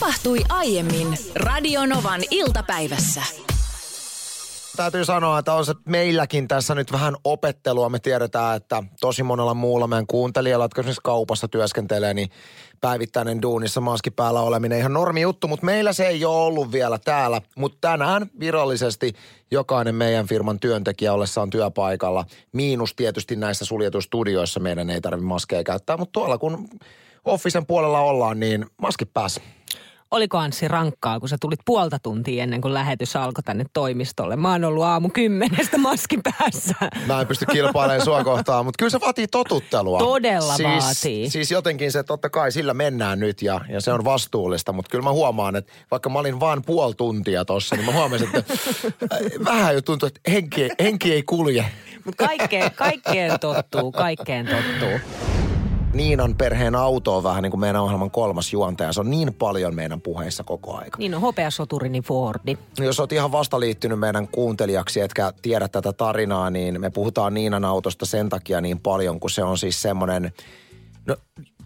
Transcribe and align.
Tapahtui 0.00 0.38
aiemmin 0.48 1.18
Radionovan 1.34 2.20
iltapäivässä. 2.30 3.22
Täytyy 4.76 5.04
sanoa, 5.04 5.38
että 5.38 5.52
on 5.52 5.66
se 5.66 5.74
meilläkin 5.84 6.48
tässä 6.48 6.74
nyt 6.74 6.92
vähän 6.92 7.16
opettelua. 7.24 7.88
Me 7.88 7.98
tiedetään, 7.98 8.56
että 8.56 8.82
tosi 9.00 9.22
monella 9.22 9.54
muulla 9.54 9.86
meidän 9.86 10.06
kuuntelijalla, 10.06 10.64
jotka 10.64 10.80
esimerkiksi 10.80 11.00
kaupassa 11.04 11.48
työskentelee, 11.48 12.14
niin 12.14 12.30
päivittäinen 12.80 13.42
duunissa 13.42 13.80
maski 13.80 14.10
päällä 14.10 14.40
oleminen 14.40 14.78
ihan 14.78 14.92
normi 14.92 15.20
juttu, 15.20 15.48
mutta 15.48 15.66
meillä 15.66 15.92
se 15.92 16.06
ei 16.06 16.24
ole 16.24 16.36
ollut 16.36 16.72
vielä 16.72 16.98
täällä. 16.98 17.40
Mutta 17.56 17.78
tänään 17.80 18.30
virallisesti 18.40 19.12
jokainen 19.50 19.94
meidän 19.94 20.26
firman 20.26 20.60
työntekijä 20.60 21.12
ollessaan 21.12 21.50
työpaikalla, 21.50 22.24
miinus 22.52 22.94
tietysti 22.94 23.36
näissä 23.36 23.64
suljetuissa 23.64 24.06
studioissa 24.06 24.60
meidän 24.60 24.90
ei 24.90 25.00
tarvitse 25.00 25.26
maskeja 25.26 25.64
käyttää, 25.64 25.96
mutta 25.96 26.12
tuolla 26.12 26.38
kun 26.38 26.68
Officen 27.24 27.66
puolella 27.66 28.00
ollaan, 28.00 28.40
niin 28.40 28.66
maski 28.82 29.04
päässä. 29.04 29.40
Oliko 30.10 30.38
Anssi 30.38 30.68
rankkaa, 30.68 31.20
kun 31.20 31.28
sä 31.28 31.36
tulit 31.40 31.60
puolta 31.64 31.98
tuntia 31.98 32.42
ennen 32.42 32.60
kuin 32.60 32.74
lähetys 32.74 33.16
alkoi 33.16 33.42
tänne 33.42 33.64
toimistolle? 33.72 34.36
Mä 34.36 34.52
oon 34.52 34.64
ollut 34.64 34.84
aamu 34.84 35.08
kymmenestä 35.08 35.78
maski 35.78 36.18
päässä. 36.24 36.74
Mä 37.06 37.20
en 37.20 37.26
pysty 37.26 37.46
kilpailemaan 37.46 38.04
sua 38.04 38.24
kohtaan, 38.24 38.64
mutta 38.64 38.78
kyllä 38.78 38.90
se 38.90 39.00
vaatii 39.00 39.26
totuttelua. 39.26 39.98
Todella 39.98 40.56
siis, 40.56 40.68
vaatii. 40.68 41.30
Siis 41.30 41.50
jotenkin 41.50 41.92
se 41.92 42.02
totta 42.02 42.30
kai 42.30 42.52
sillä 42.52 42.74
mennään 42.74 43.20
nyt 43.20 43.42
ja, 43.42 43.60
ja 43.68 43.80
se 43.80 43.92
on 43.92 44.04
vastuullista, 44.04 44.72
mutta 44.72 44.90
kyllä 44.90 45.04
mä 45.04 45.12
huomaan, 45.12 45.56
että 45.56 45.72
vaikka 45.90 46.08
mä 46.08 46.18
olin 46.18 46.40
vain 46.40 46.62
puoli 46.64 46.94
tuntia 46.94 47.44
tossa, 47.44 47.76
niin 47.76 47.86
mä 47.86 47.92
huomasin, 47.92 48.28
että 48.34 48.54
äh, 49.12 49.18
vähän 49.44 49.74
jo 49.74 49.82
tuntuu, 49.82 50.06
että 50.06 50.20
henki, 50.30 50.68
henki 50.82 51.12
ei 51.12 51.22
kulje. 51.22 51.64
Mutta 52.04 52.26
kaikkeen, 52.26 52.70
kaikkeen 52.70 53.40
tottuu, 53.40 53.92
kaikkeen 53.92 54.46
tottuu. 54.46 55.00
Niinan 55.96 56.34
perheen 56.34 56.74
auto 56.74 57.16
on 57.16 57.22
vähän 57.22 57.42
niin 57.42 57.50
kuin 57.50 57.60
meidän 57.60 57.82
ohjelman 57.82 58.10
kolmas 58.10 58.52
juontaja. 58.52 58.92
Se 58.92 59.00
on 59.00 59.10
niin 59.10 59.34
paljon 59.34 59.74
meidän 59.74 60.00
puheissa 60.00 60.44
koko 60.44 60.76
aika. 60.76 60.98
Niin 60.98 61.14
on 61.14 61.20
hopeasoturini 61.20 62.00
Fordi. 62.00 62.58
Jos 62.78 63.00
olet 63.00 63.12
ihan 63.12 63.32
vasta 63.32 63.60
liittynyt 63.60 63.98
meidän 63.98 64.28
kuuntelijaksi, 64.28 65.00
etkä 65.00 65.32
tiedä 65.42 65.68
tätä 65.68 65.92
tarinaa, 65.92 66.50
niin 66.50 66.80
me 66.80 66.90
puhutaan 66.90 67.34
Niinan 67.34 67.64
autosta 67.64 68.06
sen 68.06 68.28
takia 68.28 68.60
niin 68.60 68.80
paljon, 68.80 69.20
kun 69.20 69.30
se 69.30 69.44
on 69.44 69.58
siis 69.58 69.82
semmoinen... 69.82 70.32
No, 71.06 71.16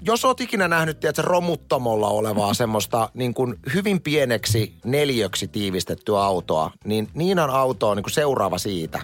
jos 0.02 0.24
oot 0.24 0.40
ikinä 0.40 0.68
nähnyt, 0.68 1.00
tiedätkö, 1.00 1.22
romuttamolla 1.22 2.08
olevaa 2.08 2.54
semmoista 2.54 3.10
niin 3.14 3.34
kuin 3.34 3.54
hyvin 3.74 4.00
pieneksi 4.00 4.74
neljöksi 4.84 5.48
tiivistettyä 5.48 6.22
autoa, 6.22 6.70
niin 6.84 7.08
Niinan 7.14 7.50
auto 7.50 7.88
on 7.88 7.96
niin 7.96 8.04
kuin 8.04 8.12
seuraava 8.12 8.58
siitä 8.58 9.00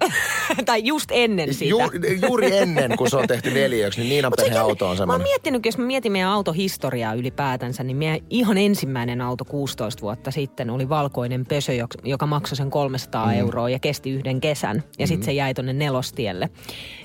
–tai 0.64 0.84
just 0.84 1.10
ennen 1.12 1.54
sitä. 1.54 1.70
Ju, 1.70 1.78
juuri 2.22 2.56
ennen, 2.56 2.96
kun 2.96 3.10
se 3.10 3.16
on 3.16 3.28
tehty 3.28 3.50
neljäksi, 3.60 4.00
niin 4.00 4.08
Niinan 4.08 4.32
perheen 4.36 4.62
auto 4.62 4.88
on 4.88 4.96
semmoinen. 4.96 5.20
Mä 5.20 5.24
oon 5.24 5.30
miettinyt, 5.30 5.66
jos 5.66 5.78
mä 5.78 5.84
mietin 5.84 6.12
meidän 6.12 6.30
autohistoriaa 6.30 7.14
ylipäätänsä, 7.14 7.82
niin 7.82 7.96
meidän 7.96 8.18
ihan 8.30 8.58
ensimmäinen 8.58 9.20
auto 9.20 9.44
16 9.44 10.02
vuotta 10.02 10.30
sitten 10.30 10.70
oli 10.70 10.88
valkoinen 10.88 11.46
Pösö, 11.46 11.72
joka 12.04 12.26
maksoi 12.26 12.56
sen 12.56 12.70
300 12.70 13.26
mm. 13.26 13.32
euroa 13.32 13.68
ja 13.68 13.78
kesti 13.78 14.10
yhden 14.10 14.40
kesän. 14.40 14.82
Ja 14.98 15.06
mm. 15.06 15.08
sitten 15.08 15.24
se 15.24 15.32
jäi 15.32 15.54
tonne 15.54 15.72
nelostielle. 15.72 16.50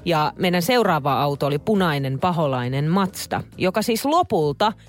Ja 0.05 0.33
meidän 0.39 0.61
seuraava 0.61 1.21
auto 1.21 1.45
oli 1.45 1.59
punainen 1.59 2.19
paholainen 2.19 2.85
Mazda, 2.85 3.43
joka 3.57 3.81
siis 3.81 4.05
lopulta– 4.05 4.73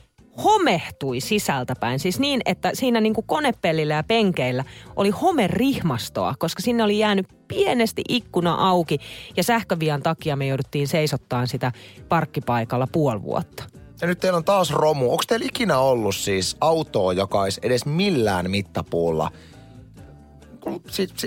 homehtui 0.44 1.20
sisältäpäin. 1.20 1.98
Siis 1.98 2.18
niin, 2.18 2.40
että 2.44 2.70
siinä 2.74 3.00
niin 3.00 3.14
kuin 3.14 3.26
konepellillä 3.26 3.94
ja 3.94 4.02
penkeillä 4.02 4.64
oli 4.96 5.10
homerihmastoa, 5.10 6.34
koska 6.38 6.62
sinne 6.62 6.84
oli 6.84 6.98
jäänyt 6.98 7.26
pienesti 7.48 8.02
ikkuna 8.08 8.54
auki 8.54 8.98
ja 9.36 9.42
sähkövian 9.42 10.02
takia 10.02 10.36
me 10.36 10.46
jouduttiin 10.46 10.88
seisottaan 10.88 11.46
sitä 11.46 11.72
parkkipaikalla 12.08 12.86
puoli 12.92 13.22
vuotta. 13.22 13.64
Ja 14.00 14.06
nyt 14.06 14.20
teillä 14.20 14.36
on 14.36 14.44
taas 14.44 14.70
romu. 14.70 15.10
Onko 15.10 15.22
teillä 15.28 15.46
ikinä 15.46 15.78
ollut 15.78 16.16
siis 16.16 16.56
autoa, 16.60 17.12
joka 17.12 17.40
olisi 17.40 17.60
edes 17.62 17.86
millään 17.86 18.50
mittapuulla 18.50 19.30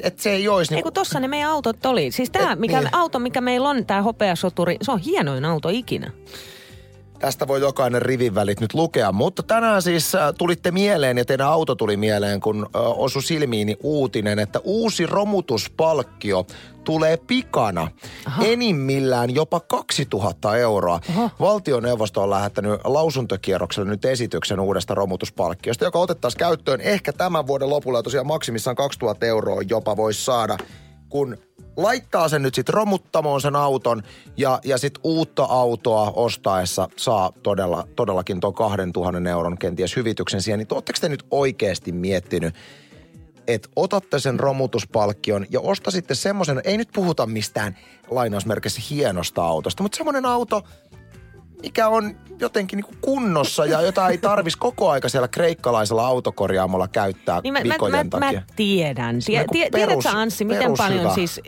että 0.03 0.23
se 0.23 0.31
ei 0.31 0.47
olisi... 0.47 0.71
Niin... 0.71 0.77
Ei 0.77 0.83
kun 0.83 0.93
tossa 0.93 1.19
ne 1.19 1.27
meidän 1.27 1.49
autot 1.49 1.85
oli. 1.85 2.11
Siis 2.11 2.29
tämä 2.29 2.55
mikä, 2.55 2.79
niin. 2.79 2.95
auto, 2.95 3.19
mikä 3.19 3.41
meillä 3.41 3.69
on, 3.69 3.85
tämä 3.85 4.01
hopeasoturi, 4.01 4.77
se 4.81 4.91
on 4.91 4.99
hienoin 4.99 5.45
auto 5.45 5.69
ikinä. 5.69 6.11
Tästä 7.21 7.47
voi 7.47 7.61
jokainen 7.61 8.01
rivin 8.01 8.35
välit 8.35 8.59
nyt 8.59 8.73
lukea. 8.73 9.11
Mutta 9.11 9.43
tänään 9.43 9.81
siis 9.81 10.15
äh, 10.15 10.33
tulitte 10.37 10.71
mieleen 10.71 11.17
ja 11.17 11.25
teidän 11.25 11.47
auto 11.47 11.75
tuli 11.75 11.97
mieleen, 11.97 12.39
kun 12.39 12.69
äh, 12.75 12.81
osu 12.81 13.21
silmiini 13.21 13.77
uutinen, 13.83 14.39
että 14.39 14.59
uusi 14.63 15.05
romutuspalkkio 15.05 16.45
tulee 16.83 17.17
pikana. 17.17 17.91
Aha. 18.25 18.43
Enimmillään 18.45 19.35
jopa 19.35 19.59
2000 19.59 20.57
euroa. 20.57 20.99
Aha. 21.09 21.29
Valtioneuvosto 21.39 22.23
on 22.23 22.29
lähettänyt 22.29 22.79
lausuntokierrokselle 22.83 23.89
nyt 23.89 24.05
esityksen 24.05 24.59
uudesta 24.59 24.95
romutuspalkkiosta, 24.95 25.85
joka 25.85 25.99
otettaisiin 25.99 26.39
käyttöön 26.39 26.81
ehkä 26.81 27.13
tämän 27.13 27.47
vuoden 27.47 27.69
lopulla. 27.69 27.99
Ja 27.99 28.03
tosiaan 28.03 28.27
maksimissaan 28.27 28.75
2000 28.75 29.25
euroa 29.25 29.61
jopa 29.69 29.97
voisi 29.97 30.25
saada, 30.25 30.57
kun 31.09 31.37
laittaa 31.77 32.29
sen 32.29 32.41
nyt 32.41 32.55
sitten 32.55 32.73
romuttamoon 32.73 33.41
sen 33.41 33.55
auton 33.55 34.03
ja, 34.37 34.59
ja 34.63 34.77
sitten 34.77 35.01
uutta 35.03 35.43
autoa 35.43 36.11
ostaessa 36.15 36.89
saa 36.97 37.33
todella, 37.43 37.87
todellakin 37.95 38.39
tuon 38.39 38.53
2000 38.53 39.29
euron 39.29 39.57
kenties 39.57 39.95
hyvityksen 39.95 40.41
siihen. 40.41 40.57
Niin 40.57 40.67
ootteko 40.71 40.99
te 41.01 41.09
nyt 41.09 41.25
oikeasti 41.31 41.91
miettinyt, 41.91 42.55
että 43.47 43.69
otatte 43.75 44.19
sen 44.19 44.39
romutuspalkkion 44.39 45.45
ja 45.49 45.59
ostasitte 45.59 46.15
semmoisen, 46.15 46.61
ei 46.63 46.77
nyt 46.77 46.89
puhuta 46.93 47.25
mistään 47.25 47.77
lainausmerkissä 48.09 48.81
hienosta 48.89 49.43
autosta, 49.43 49.83
mutta 49.83 49.97
semmoinen 49.97 50.25
auto– 50.25 50.61
mikä 51.61 51.87
on 51.87 52.15
jotenkin 52.39 52.77
niin 52.77 52.97
kunnossa 53.01 53.65
ja 53.65 53.81
jota 53.81 54.07
ei 54.07 54.17
tarvis 54.17 54.55
koko 54.55 54.89
aika 54.89 55.09
siellä 55.09 55.27
kreikkalaisella 55.27 56.07
autokorjaamolla 56.07 56.87
käyttää 56.87 57.41
niin 57.43 57.53
mä, 57.53 57.59
vikojen 57.63 58.05
mä, 58.05 58.09
takia. 58.09 58.39
Mä 58.39 58.45
tiedän. 58.55 59.19
Tie, 59.25 59.45
tie, 59.51 59.69
perus, 59.69 59.87
tiedätkö 59.87 60.09
Anssi, 60.09 60.45
miten 60.45 60.73
paljon 60.77 60.99
hyvä. 60.99 61.13
siis 61.13 61.41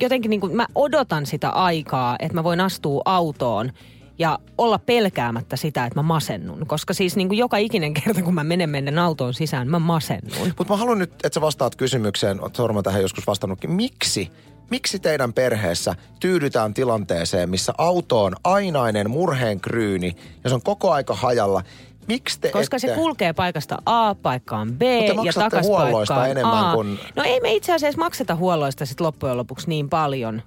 jotenkin 0.00 0.30
niin 0.30 0.40
kuin, 0.40 0.56
mä 0.56 0.66
odotan 0.74 1.26
sitä 1.26 1.50
aikaa, 1.50 2.16
että 2.18 2.34
mä 2.34 2.44
voin 2.44 2.60
astua 2.60 3.02
autoon 3.04 3.72
ja 4.18 4.38
olla 4.58 4.78
pelkäämättä 4.78 5.56
sitä, 5.56 5.86
että 5.86 5.98
mä 5.98 6.02
masennun. 6.02 6.66
Koska 6.66 6.94
siis 6.94 7.16
niin 7.16 7.28
kuin 7.28 7.38
joka 7.38 7.56
ikinen 7.56 7.94
kerta, 7.94 8.22
kun 8.22 8.34
mä 8.34 8.44
menen 8.44 8.70
menen 8.70 8.98
autoon 8.98 9.34
sisään, 9.34 9.68
mä 9.68 9.78
masennun. 9.78 10.52
Mutta 10.58 10.72
mä 10.72 10.76
haluan 10.76 10.98
nyt, 10.98 11.12
että 11.12 11.34
sä 11.34 11.40
vastaat 11.40 11.76
kysymykseen, 11.76 12.42
oot 12.42 12.56
Sorma 12.56 12.82
tähän 12.82 13.02
joskus 13.02 13.26
vastannutkin. 13.26 13.70
Miksi 13.70 14.30
Miksi 14.70 14.98
teidän 14.98 15.32
perheessä 15.32 15.94
tyydytään 16.20 16.74
tilanteeseen, 16.74 17.50
missä 17.50 17.72
auto 17.78 18.24
on 18.24 18.36
ainainen 18.44 19.10
murheenkryyni 19.10 20.16
ja 20.44 20.50
se 20.50 20.54
on 20.54 20.62
koko 20.62 20.92
aika 20.92 21.14
hajalla 21.14 21.62
Miksi 22.10 22.40
te 22.40 22.50
Koska 22.50 22.76
ette... 22.76 22.88
se 22.88 22.94
kulkee 22.94 23.32
paikasta 23.32 23.78
A 23.86 24.14
paikkaan 24.14 24.72
B 24.72 24.82
ja 25.24 25.32
takas 25.32 25.66
paikkaan 25.68 26.30
enemmän 26.30 26.64
A. 26.64 26.74
Kuin... 26.74 26.98
No 27.16 27.22
ei 27.22 27.40
me 27.40 27.52
itse 27.52 27.72
asiassa 27.72 28.00
makseta 28.00 28.34
huolloista 28.34 28.86
sit 28.86 29.00
loppujen 29.00 29.36
lopuksi 29.36 29.68
niin 29.68 29.88
paljon, 29.88 30.42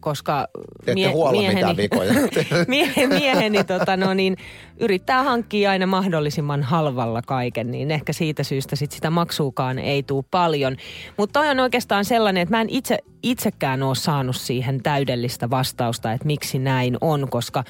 koska 0.00 0.48
mie- 0.94 1.12
mieheni, 1.30 1.88
mie- 2.68 3.06
mieheni 3.06 3.64
tota, 3.64 3.96
no 3.96 4.14
niin, 4.14 4.36
yrittää 4.80 5.22
hankkia 5.22 5.70
aina 5.70 5.86
mahdollisimman 5.86 6.62
halvalla 6.62 7.22
kaiken, 7.22 7.70
niin 7.70 7.90
ehkä 7.90 8.12
siitä 8.12 8.42
syystä 8.42 8.76
sit 8.76 8.92
sitä 8.92 9.10
maksuukaan 9.10 9.78
ei 9.78 10.02
tule 10.02 10.24
paljon. 10.30 10.76
Mutta 11.16 11.40
toi 11.40 11.50
on 11.50 11.60
oikeastaan 11.60 12.04
sellainen, 12.04 12.42
että 12.42 12.54
mä 12.54 12.60
en 12.60 12.70
itse, 12.70 12.98
itsekään 13.22 13.82
ole 13.82 13.94
saanut 13.94 14.36
siihen 14.36 14.82
täydellistä 14.82 15.50
vastausta, 15.50 16.12
että 16.12 16.26
miksi 16.26 16.58
näin 16.58 16.96
on, 17.00 17.28
koska 17.30 17.64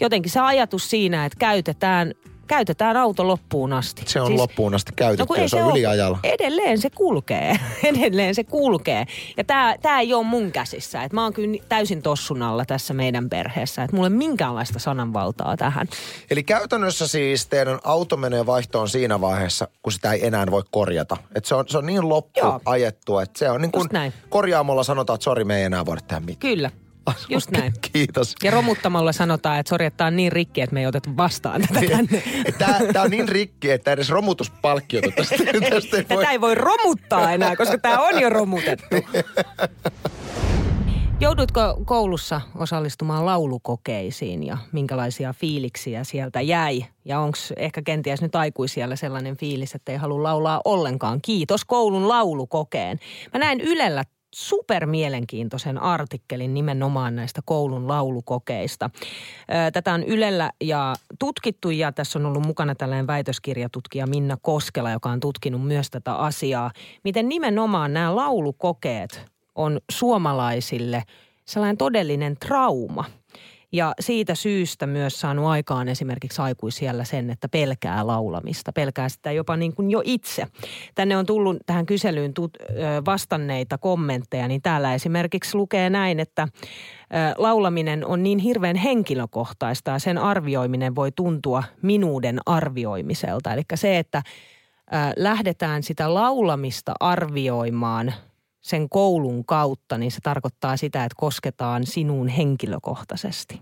jotenkin 0.00 0.32
se 0.32 0.40
ajatus 0.40 0.90
siinä, 0.90 1.24
että 1.24 1.38
käytetään 1.38 2.14
käytetään 2.50 2.96
auto 2.96 3.28
loppuun 3.28 3.72
asti. 3.72 4.02
Se 4.06 4.20
on 4.20 4.26
siis, 4.26 4.40
loppuun 4.40 4.74
asti 4.74 4.92
käytetty, 4.96 5.34
no 5.34 5.36
se, 5.36 5.48
se 5.48 5.62
on 5.62 5.70
yliajalla. 5.70 6.18
Edelleen 6.22 6.78
se 6.78 6.90
kulkee. 6.90 7.58
edelleen 7.84 8.34
se 8.34 8.44
kulkee. 8.44 9.06
Ja 9.36 9.44
tämä 9.44 9.74
tää 9.82 10.00
ei 10.00 10.14
ole 10.14 10.26
mun 10.26 10.52
käsissä. 10.52 11.02
Et 11.02 11.12
mä 11.12 11.22
oon 11.22 11.32
kyllä 11.32 11.58
täysin 11.68 12.02
tossun 12.02 12.42
alla 12.42 12.64
tässä 12.64 12.94
meidän 12.94 13.28
perheessä. 13.28 13.82
Että 13.82 13.96
mulla 13.96 14.06
ei 14.06 14.14
minkäänlaista 14.14 14.78
sananvaltaa 14.78 15.56
tähän. 15.56 15.88
Eli 16.30 16.42
käytännössä 16.42 17.08
siis 17.08 17.46
teidän 17.46 17.78
auto 17.84 18.16
menee 18.16 18.46
vaihtoon 18.46 18.88
siinä 18.88 19.20
vaiheessa, 19.20 19.68
kun 19.82 19.92
sitä 19.92 20.12
ei 20.12 20.26
enää 20.26 20.46
voi 20.50 20.62
korjata. 20.70 21.16
Et 21.34 21.44
se, 21.44 21.54
on, 21.54 21.64
se 21.68 21.78
on 21.78 21.86
niin 21.86 22.08
loppu 22.08 22.40
Joo. 22.40 22.60
ajettu, 22.64 23.18
että 23.18 23.38
se 23.38 23.50
on 23.50 23.60
niin 23.60 23.72
kuin 23.72 23.88
korjaamolla 24.28 24.82
sanotaan, 24.82 25.14
että 25.14 25.24
sori, 25.24 25.44
me 25.44 25.58
ei 25.58 25.64
enää 25.64 25.86
voida 25.86 26.00
tehdä 26.00 26.20
mitään. 26.20 26.38
Kyllä. 26.38 26.70
Just 27.28 27.50
näin. 27.50 27.72
Kiitos. 27.92 28.34
Ja 28.42 28.50
romuttamalla 28.50 29.12
sanotaan, 29.12 29.58
että 29.58 29.70
sori, 29.70 29.86
että 29.86 30.06
on 30.06 30.16
niin 30.16 30.32
rikki, 30.32 30.60
että 30.60 30.74
me 30.74 30.80
ei 30.80 30.86
otettu 30.86 31.16
vastaan 31.16 31.62
tätä 31.62 31.80
tänne. 31.86 32.22
Tämä 32.92 33.04
on 33.04 33.10
niin 33.10 33.28
rikki, 33.28 33.70
että 33.70 33.92
edes 33.92 34.10
romutuspalkkiota 34.10 35.10
tästä, 35.16 35.36
tästä 35.70 35.96
ei 35.96 36.04
voi... 36.08 36.16
Tätä 36.16 36.30
ei 36.30 36.40
voi 36.40 36.54
romuttaa 36.54 37.32
enää, 37.32 37.56
koska 37.56 37.78
tämä 37.78 38.00
on 38.00 38.20
jo 38.20 38.28
romutettu. 38.28 38.96
Joudutko 41.22 41.60
koulussa 41.84 42.40
osallistumaan 42.54 43.26
laulukokeisiin 43.26 44.46
ja 44.46 44.58
minkälaisia 44.72 45.32
fiiliksiä 45.32 46.04
sieltä 46.04 46.40
jäi? 46.40 46.84
Ja 47.04 47.20
onko 47.20 47.38
ehkä 47.56 47.82
kenties 47.82 48.22
nyt 48.22 48.36
aikuisilla 48.36 48.96
sellainen 48.96 49.36
fiilis, 49.36 49.74
että 49.74 49.92
ei 49.92 49.98
halua 49.98 50.22
laulaa 50.22 50.60
ollenkaan? 50.64 51.20
Kiitos 51.22 51.64
koulun 51.64 52.08
laulukokeen. 52.08 52.98
Mä 53.32 53.38
näin 53.38 53.60
Ylellä 53.60 54.04
super 54.34 54.86
mielenkiintoisen 54.86 55.78
artikkelin 55.78 56.54
nimenomaan 56.54 57.16
näistä 57.16 57.40
koulun 57.44 57.88
laulukokeista. 57.88 58.90
Tätä 59.72 59.94
on 59.94 60.02
Ylellä 60.02 60.50
ja 60.60 60.94
tutkittu 61.18 61.70
ja 61.70 61.92
tässä 61.92 62.18
on 62.18 62.26
ollut 62.26 62.46
mukana 62.46 62.74
tällainen 62.74 63.06
väitöskirjatutkija 63.06 64.06
Minna 64.06 64.36
Koskela, 64.42 64.90
joka 64.90 65.10
on 65.10 65.20
tutkinut 65.20 65.66
myös 65.66 65.90
tätä 65.90 66.14
asiaa. 66.14 66.70
Miten 67.04 67.28
nimenomaan 67.28 67.92
nämä 67.92 68.16
laulukokeet 68.16 69.24
on 69.54 69.80
suomalaisille 69.90 71.02
sellainen 71.44 71.76
todellinen 71.76 72.36
trauma– 72.36 73.04
ja 73.72 73.94
siitä 74.00 74.34
syystä 74.34 74.86
myös 74.86 75.20
saanut 75.20 75.46
aikaan 75.46 75.88
esimerkiksi 75.88 76.42
aikuisiellä 76.42 77.04
sen, 77.04 77.30
että 77.30 77.48
pelkää 77.48 78.06
laulamista, 78.06 78.72
pelkää 78.72 79.08
sitä 79.08 79.32
jopa 79.32 79.56
niin 79.56 79.74
kuin 79.74 79.90
jo 79.90 80.02
itse. 80.04 80.46
Tänne 80.94 81.16
on 81.16 81.26
tullut 81.26 81.56
tähän 81.66 81.86
kyselyyn 81.86 82.34
tut, 82.34 82.58
vastanneita 83.06 83.78
kommentteja, 83.78 84.48
niin 84.48 84.62
täällä 84.62 84.94
esimerkiksi 84.94 85.56
lukee 85.56 85.90
näin, 85.90 86.20
että 86.20 86.48
laulaminen 87.36 88.06
on 88.06 88.22
niin 88.22 88.38
hirveän 88.38 88.76
henkilökohtaista 88.76 89.90
ja 89.90 89.98
sen 89.98 90.18
arvioiminen 90.18 90.94
voi 90.94 91.12
tuntua 91.12 91.62
minuuden 91.82 92.38
arvioimiselta. 92.46 93.52
Eli 93.52 93.62
se, 93.74 93.98
että 93.98 94.22
lähdetään 95.16 95.82
sitä 95.82 96.14
laulamista 96.14 96.94
arvioimaan– 97.00 98.12
sen 98.60 98.88
koulun 98.88 99.44
kautta, 99.44 99.98
niin 99.98 100.12
se 100.12 100.18
tarkoittaa 100.22 100.76
sitä, 100.76 101.04
että 101.04 101.16
kosketaan 101.18 101.86
sinuun 101.86 102.28
henkilökohtaisesti. 102.28 103.60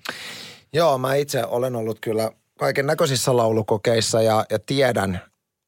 Joo, 0.72 0.98
mä 0.98 1.14
itse 1.14 1.44
olen 1.44 1.76
ollut 1.76 1.98
kyllä 2.00 2.30
kaiken 2.58 2.86
näköisissä 2.86 3.36
laulukokeissa 3.36 4.22
ja, 4.22 4.44
ja 4.50 4.58
tiedän 4.58 5.20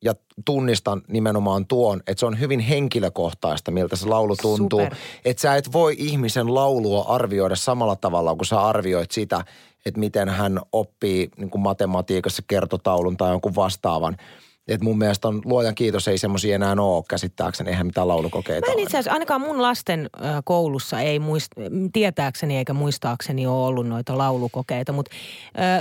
ja 0.05 0.15
tunnistan 0.45 1.03
nimenomaan 1.09 1.67
tuon, 1.67 2.01
että 2.07 2.21
se 2.21 2.27
on 2.27 2.41
hyvin 2.41 2.61
henkilökohtaista, 2.61 3.71
miltä 3.71 3.97
se 3.97 4.07
laulu 4.07 4.37
tuntuu. 4.37 4.81
Super. 4.81 4.95
Että 5.25 5.41
sä 5.41 5.57
et 5.57 5.73
voi 5.73 5.95
ihmisen 5.99 6.55
laulua 6.55 7.05
arvioida 7.09 7.57
samalla 7.57 7.97
tavalla, 7.97 8.37
kun 8.37 8.47
sä 8.47 8.61
arvioit 8.61 9.11
sitä, 9.11 9.45
että 9.87 10.01
miten 10.01 10.29
hän 10.29 10.61
oppii 10.73 11.29
niin 11.37 11.51
kuin 11.51 11.63
matematiikassa 11.63 12.43
kertotaulun 12.47 13.17
tai 13.17 13.31
jonkun 13.31 13.55
vastaavan– 13.55 14.17
et 14.71 14.81
mun 14.81 14.99
mielestä 14.99 15.29
on, 15.29 15.43
luojan 15.45 15.75
kiitos, 15.75 16.09
ei 16.09 16.19
semmoisia 16.19 16.55
enää 16.55 16.75
ole 16.79 17.05
käsittääkseni, 17.09 17.71
eihän 17.71 17.87
mitään 17.87 18.09
laulukokeita 18.09 18.67
Mä 18.67 18.73
en 18.73 18.79
itse 18.79 18.99
asiassa, 18.99 19.13
ainakaan 19.13 19.41
mun 19.41 19.63
lasten 19.63 20.11
koulussa 20.45 21.01
ei 21.01 21.19
muist, 21.19 21.53
tietääkseni 21.93 22.57
eikä 22.57 22.73
muistaakseni 22.73 23.47
ole 23.47 23.67
ollut 23.67 23.87
noita 23.87 24.19
laulukokeita, 24.19 24.93
mutta 24.93 25.17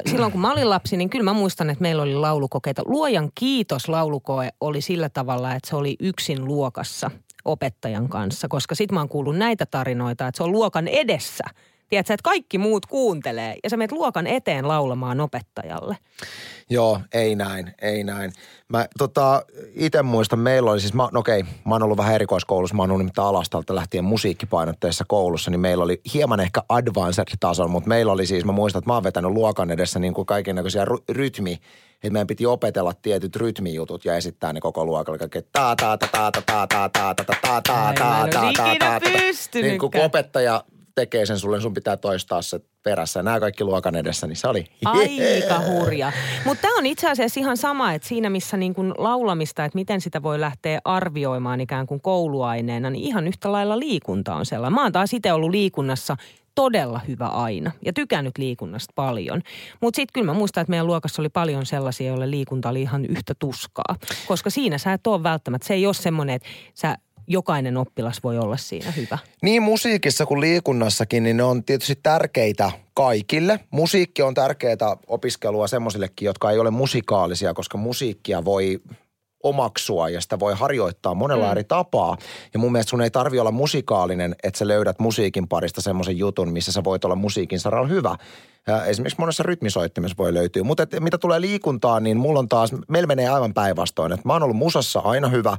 silloin 0.05 0.31
kun 0.31 0.41
mä 0.41 0.51
olin 0.51 0.69
lapsi, 0.69 0.97
niin 0.97 1.09
kyllä 1.09 1.23
mä 1.23 1.33
muistan, 1.33 1.69
että 1.69 1.81
meillä 1.81 2.01
oli 2.01 2.15
laulukokeita. 2.15 2.81
Luojan 2.85 3.29
kiitos 3.35 3.89
laulukoe 3.89 4.49
oli 4.61 4.81
sillä 4.81 5.09
tavalla, 5.09 5.55
että 5.55 5.69
se 5.69 5.75
oli 5.75 5.95
yksin 5.99 6.45
luokassa 6.45 7.11
opettajan 7.45 8.09
kanssa, 8.09 8.47
koska 8.47 8.75
sit 8.75 8.91
mä 8.91 8.99
oon 8.99 9.09
kuullut 9.09 9.37
näitä 9.37 9.65
tarinoita, 9.65 10.27
että 10.27 10.37
se 10.37 10.43
on 10.43 10.51
luokan 10.51 10.87
edessä– 10.87 11.43
Tiedätkö, 11.89 12.13
että 12.13 12.23
kaikki 12.23 12.57
muut 12.57 12.85
kuuntelee 12.85 13.57
ja 13.63 13.69
sä 13.69 13.77
menet 13.77 13.91
luokan 13.91 14.27
eteen 14.27 14.67
laulamaan 14.67 15.19
opettajalle. 15.19 15.97
Joo, 16.69 16.99
ei 17.13 17.35
näin, 17.35 17.73
ei 17.81 18.03
näin. 18.03 18.31
Mä 18.67 18.85
tota, 18.97 19.45
itse 19.75 20.01
muistan, 20.01 20.39
meillä 20.39 20.71
oli 20.71 20.79
siis, 20.79 20.93
mä, 20.93 21.09
no 21.11 21.19
okei, 21.19 21.43
mä 21.43 21.75
oon 21.75 21.83
ollut 21.83 21.97
vähän 21.97 22.15
erikoiskoulussa, 22.15 22.75
mä 22.75 22.83
oon 22.83 22.91
ollut 22.91 22.99
nimittäin 22.99 23.27
alastalta 23.27 23.75
lähtien 23.75 24.03
musiikkipainotteessa 24.03 25.05
koulussa, 25.07 25.51
niin 25.51 25.59
meillä 25.59 25.83
oli 25.83 26.01
hieman 26.13 26.39
ehkä 26.39 26.61
advanced 26.69 27.27
tason, 27.39 27.71
mutta 27.71 27.89
meillä 27.89 28.11
oli 28.11 28.25
siis, 28.25 28.45
mä 28.45 28.51
muistan, 28.51 28.79
että 28.79 28.89
mä 28.89 28.93
oon 28.93 29.03
vetänyt 29.03 29.31
luokan 29.31 29.71
edessä 29.71 29.99
niin 29.99 30.13
kuin 30.13 30.25
kaiken 30.25 30.55
näköisiä 30.55 30.85
rytmi, 31.09 31.53
että 31.93 32.09
meidän 32.09 32.27
piti 32.27 32.45
opetella 32.45 32.93
tietyt 33.01 33.35
rytmijutut 33.35 34.05
ja 34.05 34.15
esittää 34.15 34.53
ne 34.53 34.61
koko 34.61 34.85
luokalle. 34.85 35.17
Kaikki 35.17 35.41
ta 35.41 35.75
ta 35.75 35.97
ta 35.97 36.07
ta 36.11 36.31
ta 36.31 36.41
ta 36.41 36.67
ta 36.67 36.89
ta 36.89 37.13
ta 37.13 37.25
ta 37.25 37.35
ta 37.35 37.61
ta 37.61 37.93
ta 37.93 38.53
ta 38.53 38.75
ta 38.79 38.99
ta 38.99 39.59
Niin 39.61 39.79
kuin 39.79 39.91
opettaja 40.03 40.63
tekee 40.99 41.25
sen 41.25 41.39
sulle, 41.39 41.61
sun 41.61 41.73
pitää 41.73 41.97
toistaa 41.97 42.41
se 42.41 42.59
perässä. 42.83 43.23
Nämä 43.23 43.39
kaikki 43.39 43.63
luokan 43.63 43.95
edessä, 43.95 44.27
niin 44.27 44.35
se 44.35 44.47
oli 44.47 44.65
Aika 44.85 45.59
hurja. 45.69 46.11
Mutta 46.45 46.61
tämä 46.61 46.77
on 46.77 46.85
itse 46.85 47.09
asiassa 47.09 47.39
ihan 47.39 47.57
sama, 47.57 47.93
että 47.93 48.07
siinä 48.07 48.29
missä 48.29 48.57
niin 48.57 48.73
kun 48.73 48.95
laulamista, 48.97 49.65
että 49.65 49.77
miten 49.77 50.01
sitä 50.01 50.23
voi 50.23 50.39
lähteä 50.39 50.79
arvioimaan 50.85 51.61
ikään 51.61 51.87
kuin 51.87 52.01
kouluaineena, 52.01 52.89
niin 52.89 53.03
ihan 53.03 53.27
yhtä 53.27 53.51
lailla 53.51 53.79
liikunta 53.79 54.35
on 54.35 54.45
sellainen. 54.45 54.75
Mä 54.75 54.83
oon 54.83 54.91
taas 54.91 55.13
itse 55.13 55.33
ollut 55.33 55.51
liikunnassa 55.51 56.17
todella 56.55 57.01
hyvä 57.07 57.27
aina 57.27 57.71
ja 57.85 57.93
tykännyt 57.93 58.37
liikunnasta 58.37 58.93
paljon. 58.95 59.41
Mutta 59.81 59.95
sitten 59.95 60.13
kyllä 60.13 60.25
mä 60.25 60.37
muistan, 60.37 60.61
että 60.61 60.69
meidän 60.69 60.87
luokassa 60.87 61.21
oli 61.21 61.29
paljon 61.29 61.65
sellaisia, 61.65 62.07
joille 62.07 62.31
liikunta 62.31 62.69
oli 62.69 62.81
ihan 62.81 63.05
yhtä 63.05 63.33
tuskaa. 63.39 63.95
Koska 64.27 64.49
siinä 64.49 64.77
sä 64.77 64.93
et 64.93 65.07
ole 65.07 65.23
välttämättä, 65.23 65.67
se 65.67 65.73
ei 65.73 65.85
ole 65.85 65.93
semmoinen, 65.93 66.35
että 66.35 66.47
sä 66.73 66.97
jokainen 67.29 67.77
oppilas 67.77 68.23
voi 68.23 68.37
olla 68.37 68.57
siinä 68.57 68.91
hyvä. 68.91 69.17
Niin 69.41 69.63
musiikissa 69.63 70.25
kuin 70.25 70.41
liikunnassakin, 70.41 71.23
niin 71.23 71.37
ne 71.37 71.43
on 71.43 71.63
tietysti 71.63 71.99
tärkeitä 72.03 72.71
kaikille. 72.93 73.59
Musiikki 73.71 74.21
on 74.21 74.33
tärkeää 74.33 74.97
opiskelua 75.07 75.67
semmoisillekin, 75.67 76.25
jotka 76.25 76.51
ei 76.51 76.59
ole 76.59 76.71
musikaalisia, 76.71 77.53
koska 77.53 77.77
musiikkia 77.77 78.45
voi 78.45 78.79
omaksua 79.43 80.09
ja 80.09 80.21
sitä 80.21 80.39
voi 80.39 80.53
harjoittaa 80.55 81.13
monella 81.13 81.45
mm. 81.45 81.51
eri 81.51 81.63
tapaa. 81.63 82.17
Ja 82.53 82.59
mun 82.59 82.71
mielestä 82.71 82.89
sun 82.89 83.01
ei 83.01 83.11
tarvi 83.11 83.39
olla 83.39 83.51
musikaalinen, 83.51 84.35
että 84.43 84.57
sä 84.57 84.67
löydät 84.67 84.99
musiikin 84.99 85.47
parista 85.47 85.81
semmoisen 85.81 86.17
jutun, 86.17 86.51
missä 86.51 86.71
sä 86.71 86.83
voit 86.83 87.05
olla 87.05 87.15
musiikin 87.15 87.59
saralla 87.59 87.87
hyvä. 87.87 88.15
Ja 88.67 88.85
esimerkiksi 88.85 89.19
monessa 89.19 89.43
rytmisoittimessa 89.43 90.17
voi 90.17 90.33
löytyä. 90.33 90.63
Mutta 90.63 90.87
mitä 90.99 91.17
tulee 91.17 91.41
liikuntaan, 91.41 92.03
niin 92.03 92.17
mulla 92.17 92.39
on 92.39 92.49
taas, 92.49 92.71
meillä 92.87 93.07
menee 93.07 93.29
aivan 93.29 93.53
päinvastoin. 93.53 94.11
Että 94.11 94.27
mä 94.27 94.33
oon 94.33 94.43
ollut 94.43 94.57
musassa 94.57 94.99
aina 94.99 95.27
hyvä, 95.27 95.57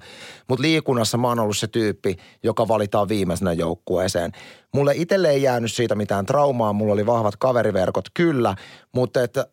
mutta 0.49 0.63
liikunnassa 0.63 1.19
mä 1.19 1.29
oon 1.29 1.41
ollut 1.41 1.57
se 1.57 1.67
tyyppi, 1.67 2.17
joka 2.43 2.69
valitaan 2.69 3.09
viimeisenä 3.09 3.53
joukkueeseen. 3.53 4.33
Mulle 4.75 4.93
itselle 4.97 5.31
ei 5.31 5.43
jäänyt 5.43 5.73
siitä 5.73 5.95
mitään 5.95 6.27
traumaa, 6.27 6.73
mulla 6.73 6.93
oli 6.93 7.07
vahvat 7.07 7.37
kaveriverkot 7.37 8.05
kyllä, 8.15 8.55
mutta 8.93 9.23
että 9.23 9.47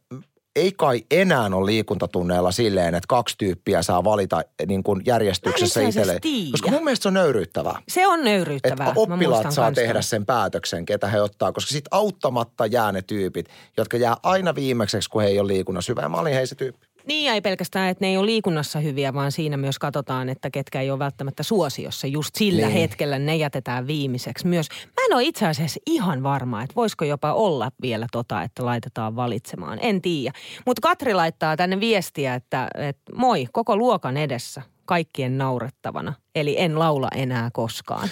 ei 0.58 0.72
kai 0.72 1.04
enää 1.12 1.46
ole 1.54 1.66
liikuntatunneilla 1.66 2.52
silleen, 2.52 2.96
että 2.96 3.08
kaksi 3.08 3.36
tyyppiä 3.38 3.82
saa 3.82 4.04
valita 4.04 4.42
niin 4.68 4.84
kuin 4.84 5.02
järjestyksessä 5.06 5.82
itselleen. 5.82 6.22
Koska 6.52 6.72
mun 6.72 6.84
mielestä 6.84 7.04
se 7.04 7.08
on 7.08 7.14
nöyryyttävää. 7.14 7.82
Se 7.88 8.08
on 8.08 8.24
nöyryyttävää. 8.24 8.88
Että 8.88 9.00
oppilaat 9.00 9.52
saa 9.52 9.72
tehdä 9.72 10.02
sen 10.02 10.26
päätöksen, 10.26 10.86
ketä 10.86 11.08
he 11.08 11.22
ottaa, 11.22 11.52
koska 11.52 11.72
sitten 11.72 11.90
auttamatta 11.92 12.66
jää 12.66 12.92
ne 12.92 13.02
tyypit, 13.02 13.50
jotka 13.78 13.98
jää 13.98 14.18
aina 14.24 14.56
viimeiseksi, 14.56 15.10
kun 15.10 15.22
he 15.22 15.28
ei 15.28 15.40
ole 15.40 15.48
liikunnassa 15.48 15.92
hyvä. 15.92 16.10
Mä 16.10 16.18
olin 16.18 16.34
hei 16.34 16.48
se 16.48 16.56
tyyppi. 16.56 16.87
Niin 17.08 17.32
ei 17.32 17.42
pelkästään, 17.42 17.90
että 17.90 18.06
ne 18.06 18.10
ei 18.10 18.18
ole 18.18 18.26
liikunnassa 18.26 18.80
hyviä, 18.80 19.14
vaan 19.14 19.32
siinä 19.32 19.58
myös 19.58 19.80
katsotaan, 19.80 20.30
että 20.30 20.50
ketkä 20.50 20.82
ei 20.82 20.92
ole 20.92 21.00
välttämättä 21.00 21.44
suosiossa. 21.44 22.08
Just 22.08 22.36
sillä 22.36 22.68
niin. 22.68 22.74
hetkellä 22.80 23.20
ne 23.20 23.36
jätetään 23.36 23.88
viimeiseksi 23.88 24.48
myös. 24.48 24.68
Mä 24.86 25.06
en 25.06 25.16
ole 25.16 25.24
itse 25.24 25.48
asiassa 25.48 25.80
ihan 25.86 26.24
varma, 26.24 26.64
että 26.64 26.76
voisiko 26.76 27.06
jopa 27.06 27.34
olla 27.34 27.72
vielä 27.82 28.08
tota, 28.12 28.42
että 28.44 28.66
laitetaan 28.66 29.16
valitsemaan. 29.16 29.80
En 29.82 30.02
tiedä. 30.02 30.32
Mutta 30.66 30.82
Katri 30.82 31.14
laittaa 31.14 31.58
tänne 31.58 31.80
viestiä, 31.80 32.36
että, 32.36 32.68
että 32.76 33.14
moi, 33.16 33.48
koko 33.52 33.78
luokan 33.78 34.18
edessä, 34.18 34.62
kaikkien 34.86 35.38
naurettavana. 35.38 36.14
Eli 36.36 36.56
en 36.60 36.80
laula 36.80 37.08
enää 37.16 37.50
koskaan. 37.54 38.10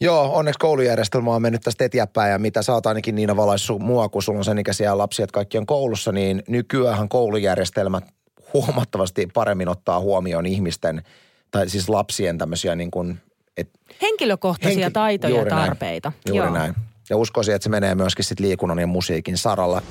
Joo, 0.00 0.36
onneksi 0.36 0.58
koulujärjestelmä 0.58 1.34
on 1.34 1.42
mennyt 1.42 1.62
tästä 1.62 1.84
eteenpäin 1.84 2.32
ja 2.32 2.38
mitä 2.38 2.62
sä 2.62 2.72
oot 2.72 2.86
ainakin 2.86 3.14
Niina 3.14 3.36
valaissu 3.36 3.78
mua, 3.78 4.08
kun 4.08 4.22
sulla 4.22 4.38
on 4.38 4.44
sen 4.44 4.58
ikäisiä 4.58 4.98
lapsia, 4.98 5.24
että 5.24 5.34
kaikki 5.34 5.58
on 5.58 5.66
koulussa, 5.66 6.12
niin 6.12 6.42
nykyään 6.48 7.08
koulujärjestelmät 7.08 8.04
huomattavasti 8.52 9.28
paremmin 9.34 9.68
ottaa 9.68 10.00
huomioon 10.00 10.46
ihmisten 10.46 11.02
tai 11.50 11.68
siis 11.68 11.88
lapsien 11.88 12.38
tämmöisiä 12.38 12.74
niin 12.74 12.90
kuin, 12.90 13.20
et, 13.56 13.70
Henkilökohtaisia 14.02 14.84
henki, 14.84 14.92
taitoja 14.92 15.42
ja 15.42 15.46
tarpeita. 15.46 16.08
Näin, 16.08 16.36
juuri 16.36 16.46
Joo. 16.46 16.54
näin. 16.54 16.74
Ja 17.10 17.16
uskoisin, 17.16 17.54
että 17.54 17.64
se 17.64 17.70
menee 17.70 17.94
myöskin 17.94 18.24
sit 18.24 18.40
liikunnan 18.40 18.78
ja 18.78 18.86
musiikin 18.86 19.36
saralla. 19.38 19.82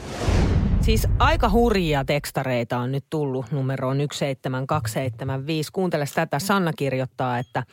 Siis 0.81 1.07
aika 1.19 1.49
hurjia 1.49 2.05
tekstareita 2.05 2.77
on 2.77 2.91
nyt 2.91 3.05
tullut 3.09 3.51
numeroon 3.51 3.97
17275. 3.97 5.71
Kuuntele 5.73 6.05
tätä. 6.15 6.39
Sanna 6.39 6.73
kirjoittaa, 6.73 7.39
että 7.39 7.63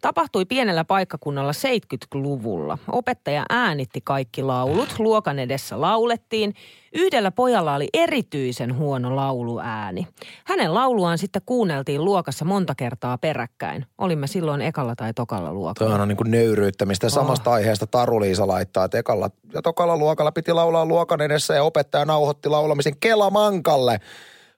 tapahtui 0.00 0.44
pienellä 0.44 0.84
paikkakunnalla 0.84 1.52
70-luvulla. 1.52 2.78
Opettaja 2.92 3.46
äänitti 3.48 4.00
kaikki 4.04 4.42
laulut. 4.42 4.98
Luokan 4.98 5.38
edessä 5.38 5.80
laulettiin. 5.80 6.54
Yhdellä 6.94 7.30
pojalla 7.30 7.74
oli 7.74 7.88
erityisen 7.94 8.76
huono 8.76 9.16
lauluääni. 9.16 10.06
Hänen 10.44 10.74
lauluaan 10.74 11.18
sitten 11.18 11.42
kuunneltiin 11.46 12.04
luokassa 12.04 12.44
monta 12.44 12.74
kertaa 12.74 13.18
peräkkäin. 13.18 13.86
Olimme 13.98 14.26
silloin 14.26 14.60
ekalla 14.60 14.94
tai 14.96 15.14
tokalla 15.14 15.52
luokalla. 15.52 15.92
Tämä 15.92 16.02
on 16.02 16.08
niin 16.08 16.16
kuin 16.16 16.30
nöyryyttämistä. 16.30 17.06
Oh. 17.06 17.12
Samasta 17.12 17.52
aiheesta 17.52 17.86
Taru-Liisa 17.86 18.46
laittaa, 18.46 18.84
että 18.84 18.98
ekalla 18.98 19.30
ja 19.54 19.62
tokalla 19.62 19.96
luokalla 19.96 20.32
piti 20.32 20.52
laulaa 20.52 20.86
luokan 20.86 21.20
edessä 21.20 21.54
ja 21.54 21.64
opettaja 21.64 22.04
nauhoitti 22.04 22.48
laulamisen 22.48 22.94
Kelamankalle. 23.00 24.00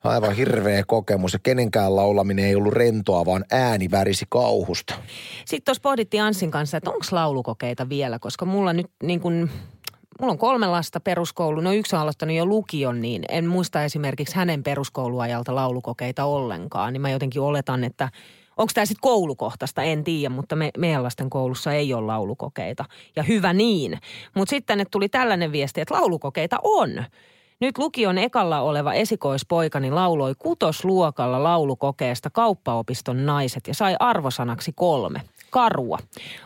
Aivan 0.04 0.36
hirveä 0.36 0.82
kokemus 0.86 1.32
ja 1.32 1.38
kenenkään 1.42 1.96
laulaminen 1.96 2.44
ei 2.44 2.54
ollut 2.54 2.72
rentoa, 2.72 3.24
vaan 3.24 3.44
ääni 3.50 3.90
värisi 3.90 4.24
kauhusta. 4.28 4.94
Sitten 5.44 5.64
tuossa 5.64 5.80
pohdittiin 5.82 6.22
Anssin 6.22 6.50
kanssa, 6.50 6.76
että 6.76 6.90
onko 6.90 7.06
laulukokeita 7.10 7.88
vielä, 7.88 8.18
koska 8.18 8.44
mulla 8.44 8.72
nyt 8.72 8.86
niin 9.02 9.20
kuin 9.20 9.50
mulla 10.20 10.32
on 10.32 10.38
kolme 10.38 10.66
lasta 10.66 11.00
peruskoulu, 11.00 11.60
no 11.60 11.72
yksi 11.72 11.96
on 11.96 12.02
aloittanut 12.02 12.36
jo 12.36 12.46
lukion, 12.46 13.00
niin 13.00 13.24
en 13.28 13.46
muista 13.46 13.84
esimerkiksi 13.84 14.36
hänen 14.36 14.62
peruskouluajalta 14.62 15.54
laulukokeita 15.54 16.24
ollenkaan. 16.24 16.92
Niin 16.92 17.00
mä 17.00 17.10
jotenkin 17.10 17.42
oletan, 17.42 17.84
että 17.84 18.08
Onko 18.56 18.70
tämä 18.74 18.86
sitten 18.86 19.00
koulukohtaista, 19.02 19.82
en 19.82 20.04
tiedä, 20.04 20.34
mutta 20.34 20.56
me, 20.56 20.70
meidän 20.78 21.02
lasten 21.02 21.30
koulussa 21.30 21.72
ei 21.72 21.94
ole 21.94 22.06
laulukokeita. 22.06 22.84
Ja 23.16 23.22
hyvä 23.22 23.52
niin. 23.52 23.98
Mutta 24.34 24.50
sitten 24.50 24.66
tänne 24.66 24.84
tuli 24.90 25.08
tällainen 25.08 25.52
viesti, 25.52 25.80
että 25.80 25.94
laulukokeita 25.94 26.58
on. 26.62 27.04
Nyt 27.60 27.78
lukion 27.78 28.18
ekalla 28.18 28.60
oleva 28.60 28.92
esikoispoikani 28.92 29.90
lauloi 29.90 30.34
kutosluokalla 30.38 31.42
laulukokeesta 31.42 32.30
kauppaopiston 32.30 33.26
naiset 33.26 33.68
ja 33.68 33.74
sai 33.74 33.96
arvosanaksi 34.00 34.72
kolme. 34.74 35.20
Karua. 35.54 35.98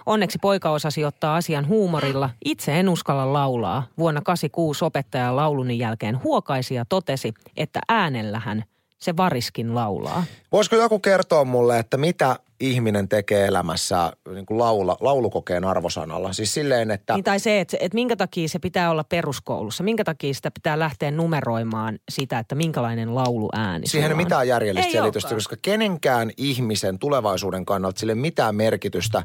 Onneksi 0.06 0.38
poika 0.38 0.70
osasi 0.70 1.04
ottaa 1.04 1.36
asian 1.36 1.68
huumorilla. 1.68 2.30
Itse 2.44 2.80
en 2.80 2.88
uskalla 2.88 3.32
laulaa. 3.32 3.82
Vuonna 3.98 4.20
86 4.20 4.84
opettaja 4.84 5.36
laulun 5.36 5.78
jälkeen 5.78 6.22
huokaisi 6.24 6.74
ja 6.74 6.84
totesi, 6.84 7.34
että 7.56 7.80
äänellähän 7.88 8.64
se 8.98 9.16
variskin 9.16 9.74
laulaa. 9.74 10.24
Voisiko 10.52 10.76
joku 10.76 10.98
kertoa 10.98 11.44
mulle, 11.44 11.78
että 11.78 11.96
mitä 11.96 12.36
ihminen 12.60 13.08
tekee 13.08 13.46
elämässä 13.46 14.12
niin 14.34 14.46
kuin 14.46 14.58
laula, 14.58 14.96
laulukokeen 15.00 15.64
arvosanalla? 15.64 16.32
Siis 16.32 16.54
silleen, 16.54 16.90
että... 16.90 17.14
Niin 17.14 17.24
tai 17.24 17.40
se, 17.40 17.60
että, 17.60 17.76
että 17.80 17.94
minkä 17.94 18.16
takia 18.16 18.48
se 18.48 18.58
pitää 18.58 18.90
olla 18.90 19.04
peruskoulussa, 19.04 19.84
minkä 19.84 20.04
takia 20.04 20.34
sitä 20.34 20.50
pitää 20.50 20.78
lähteä 20.78 21.10
numeroimaan 21.10 21.98
sitä, 22.08 22.38
että 22.38 22.54
minkälainen 22.54 23.14
lauluääni 23.14 23.86
Siihen 23.86 24.10
ei 24.10 24.16
mitään 24.16 24.48
järjellistä 24.48 24.86
Ei 24.86 24.92
selitystä, 24.92 25.28
olekaan. 25.28 25.36
koska 25.36 25.56
kenenkään 25.62 26.30
ihmisen 26.36 26.98
tulevaisuuden 26.98 27.66
kannalta 27.66 28.00
sille 28.00 28.14
mitään 28.14 28.54
merkitystä, 28.54 29.22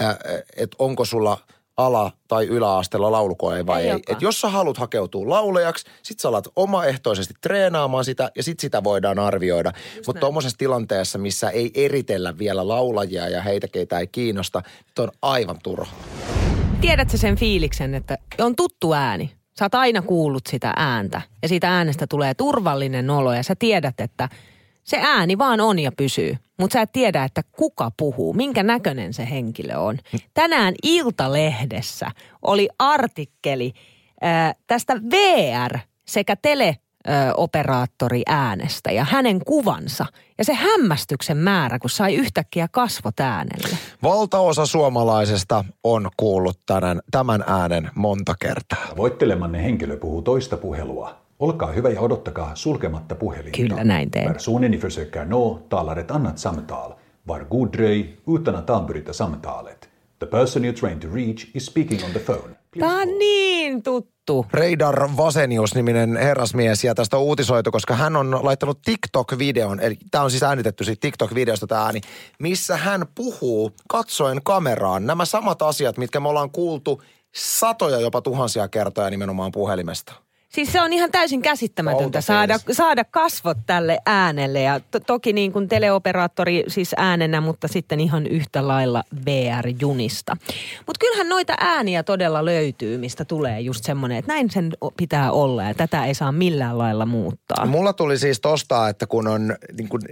ää, 0.00 0.16
että 0.56 0.76
onko 0.78 1.04
sulla 1.04 1.38
ala- 1.76 2.12
tai 2.28 2.46
yläasteella 2.46 3.12
laulukoe 3.12 3.66
vai 3.66 3.82
Ei 3.82 3.90
ei. 3.90 4.02
Et 4.08 4.22
jos 4.22 4.40
sä 4.40 4.48
haluat 4.48 4.76
hakeutua 4.76 5.28
laulajaksi, 5.28 5.86
sit 6.02 6.20
sä 6.20 6.28
alat 6.28 6.48
omaehtoisesti 6.56 7.34
treenaamaan 7.40 8.04
sitä 8.04 8.30
ja 8.36 8.42
sit 8.42 8.60
sitä 8.60 8.84
voidaan 8.84 9.18
arvioida. 9.18 9.72
Mutta 10.06 10.20
tuommoisessa 10.20 10.58
tilanteessa, 10.58 11.18
missä 11.18 11.50
ei 11.50 11.70
eritellä 11.74 12.38
vielä 12.38 12.68
laulajia 12.68 13.28
ja 13.28 13.42
heitä, 13.42 13.68
keitä 13.68 13.98
ei 13.98 14.06
kiinnosta, 14.06 14.62
nyt 14.86 14.98
on 14.98 15.10
aivan 15.22 15.58
turha. 15.62 15.92
Tiedätkö 16.80 17.16
sen 17.16 17.36
fiiliksen, 17.36 17.94
että 17.94 18.18
on 18.38 18.56
tuttu 18.56 18.92
ääni? 18.92 19.32
Sä 19.58 19.64
oot 19.64 19.74
aina 19.74 20.02
kuullut 20.02 20.46
sitä 20.46 20.72
ääntä 20.76 21.22
ja 21.42 21.48
siitä 21.48 21.76
äänestä 21.76 22.06
tulee 22.06 22.34
turvallinen 22.34 23.10
olo 23.10 23.34
ja 23.34 23.42
sä 23.42 23.54
tiedät, 23.54 24.00
että 24.00 24.28
se 24.86 24.98
ääni 25.00 25.38
vaan 25.38 25.60
on 25.60 25.78
ja 25.78 25.92
pysyy. 25.92 26.36
Mutta 26.58 26.72
sä 26.72 26.82
et 26.82 26.92
tiedä, 26.92 27.24
että 27.24 27.42
kuka 27.52 27.90
puhuu, 27.96 28.32
minkä 28.32 28.62
näköinen 28.62 29.14
se 29.14 29.30
henkilö 29.30 29.76
on. 29.76 29.98
Tänään 30.34 30.74
Iltalehdessä 30.82 32.10
oli 32.42 32.68
artikkeli 32.78 33.72
ää, 34.20 34.54
tästä 34.66 34.94
VR 34.94 35.78
sekä 36.08 36.36
tele 36.36 36.76
operaattori 37.36 38.22
äänestä 38.26 38.92
ja 38.92 39.04
hänen 39.04 39.44
kuvansa 39.44 40.06
ja 40.38 40.44
se 40.44 40.54
hämmästyksen 40.54 41.36
määrä, 41.36 41.78
kun 41.78 41.90
sai 41.90 42.14
yhtäkkiä 42.14 42.68
kasvot 42.72 43.20
äänelle. 43.20 43.78
Valtaosa 44.02 44.66
suomalaisesta 44.66 45.64
on 45.84 46.10
kuullut 46.16 46.60
tämän, 46.66 47.00
tämän 47.10 47.44
äänen 47.46 47.90
monta 47.94 48.34
kertaa. 48.40 48.86
Tavoittelemanne 48.88 49.62
henkilö 49.62 49.96
puhuu 49.96 50.22
toista 50.22 50.56
puhelua. 50.56 51.25
Olkaa 51.38 51.72
hyvä 51.72 51.88
ja 51.88 52.00
odottakaa 52.00 52.54
sulkematta 52.54 53.14
puhelinta. 53.14 53.56
Kyllä 53.56 53.84
näin 53.84 54.10
teen. 54.10 54.26
Personen 54.32 54.72
försöker 54.72 55.24
nå 55.24 55.62
talar 55.68 55.98
ett 55.98 56.10
annat 56.10 56.38
samtal. 56.38 56.92
Var 57.28 57.44
god 57.44 57.72
dröj 57.72 58.04
utan 58.26 58.56
att 58.56 58.70
avbryta 58.70 59.12
samtalet. 59.12 59.90
The 60.18 60.26
person 60.26 60.62
you're 60.62 60.80
trying 60.80 61.00
to 61.00 61.08
reach 61.14 61.50
is 61.54 61.66
speaking 61.66 62.04
on 62.04 62.10
the 62.10 62.20
phone. 62.20 62.56
Tämä 62.78 63.00
on 63.00 63.18
niin 63.18 63.82
tuttu. 63.82 64.46
Reidar 64.52 65.08
Vasenius-niminen 65.16 66.16
herrasmies 66.16 66.84
ja 66.84 66.94
tästä 66.94 67.16
on 67.16 67.22
uutisoitu, 67.22 67.70
koska 67.70 67.94
hän 67.94 68.16
on 68.16 68.38
laittanut 68.42 68.78
TikTok-videon, 68.84 69.80
eli 69.80 69.96
tämä 70.10 70.24
on 70.24 70.30
siis 70.30 70.42
äänitetty 70.42 70.84
siitä 70.84 71.00
TikTok-videosta 71.00 71.66
tämä 71.66 71.84
ääni, 71.84 72.00
missä 72.38 72.76
hän 72.76 73.06
puhuu 73.14 73.70
katsoen 73.88 74.40
kameraan 74.44 75.06
nämä 75.06 75.24
samat 75.24 75.62
asiat, 75.62 75.98
mitkä 75.98 76.20
me 76.20 76.28
ollaan 76.28 76.50
kuultu 76.50 77.02
satoja 77.34 78.00
jopa 78.00 78.22
tuhansia 78.22 78.68
kertoja 78.68 79.10
nimenomaan 79.10 79.52
puhelimesta. 79.52 80.25
Siis 80.56 80.72
se 80.72 80.80
on 80.80 80.92
ihan 80.92 81.10
täysin 81.10 81.42
käsittämätöntä 81.42 82.20
saada, 82.20 82.58
saada 82.72 83.04
kasvot 83.04 83.58
tälle 83.66 83.98
äänelle. 84.06 84.62
Ja 84.62 84.80
to, 84.90 85.00
toki 85.00 85.32
niin 85.32 85.52
kuin 85.52 85.68
teleoperaattori 85.68 86.64
siis 86.68 86.94
äänenä, 86.96 87.40
mutta 87.40 87.68
sitten 87.68 88.00
ihan 88.00 88.26
yhtä 88.26 88.68
lailla 88.68 89.04
VR-junista. 89.26 90.36
Mutta 90.86 90.98
kyllähän 91.00 91.28
noita 91.28 91.54
ääniä 91.60 92.02
todella 92.02 92.44
löytyy, 92.44 92.98
mistä 92.98 93.24
tulee 93.24 93.60
just 93.60 93.84
semmoinen, 93.84 94.18
että 94.18 94.32
näin 94.32 94.50
sen 94.50 94.72
pitää 94.96 95.32
olla 95.32 95.62
ja 95.62 95.74
tätä 95.74 96.06
ei 96.06 96.14
saa 96.14 96.32
millään 96.32 96.78
lailla 96.78 97.06
muuttaa. 97.06 97.66
Mulla 97.66 97.92
tuli 97.92 98.18
siis 98.18 98.40
tosta, 98.40 98.88
että 98.88 99.06
kun 99.06 99.28
on 99.28 99.56
niin 99.78 99.88
kuin, 99.88 100.02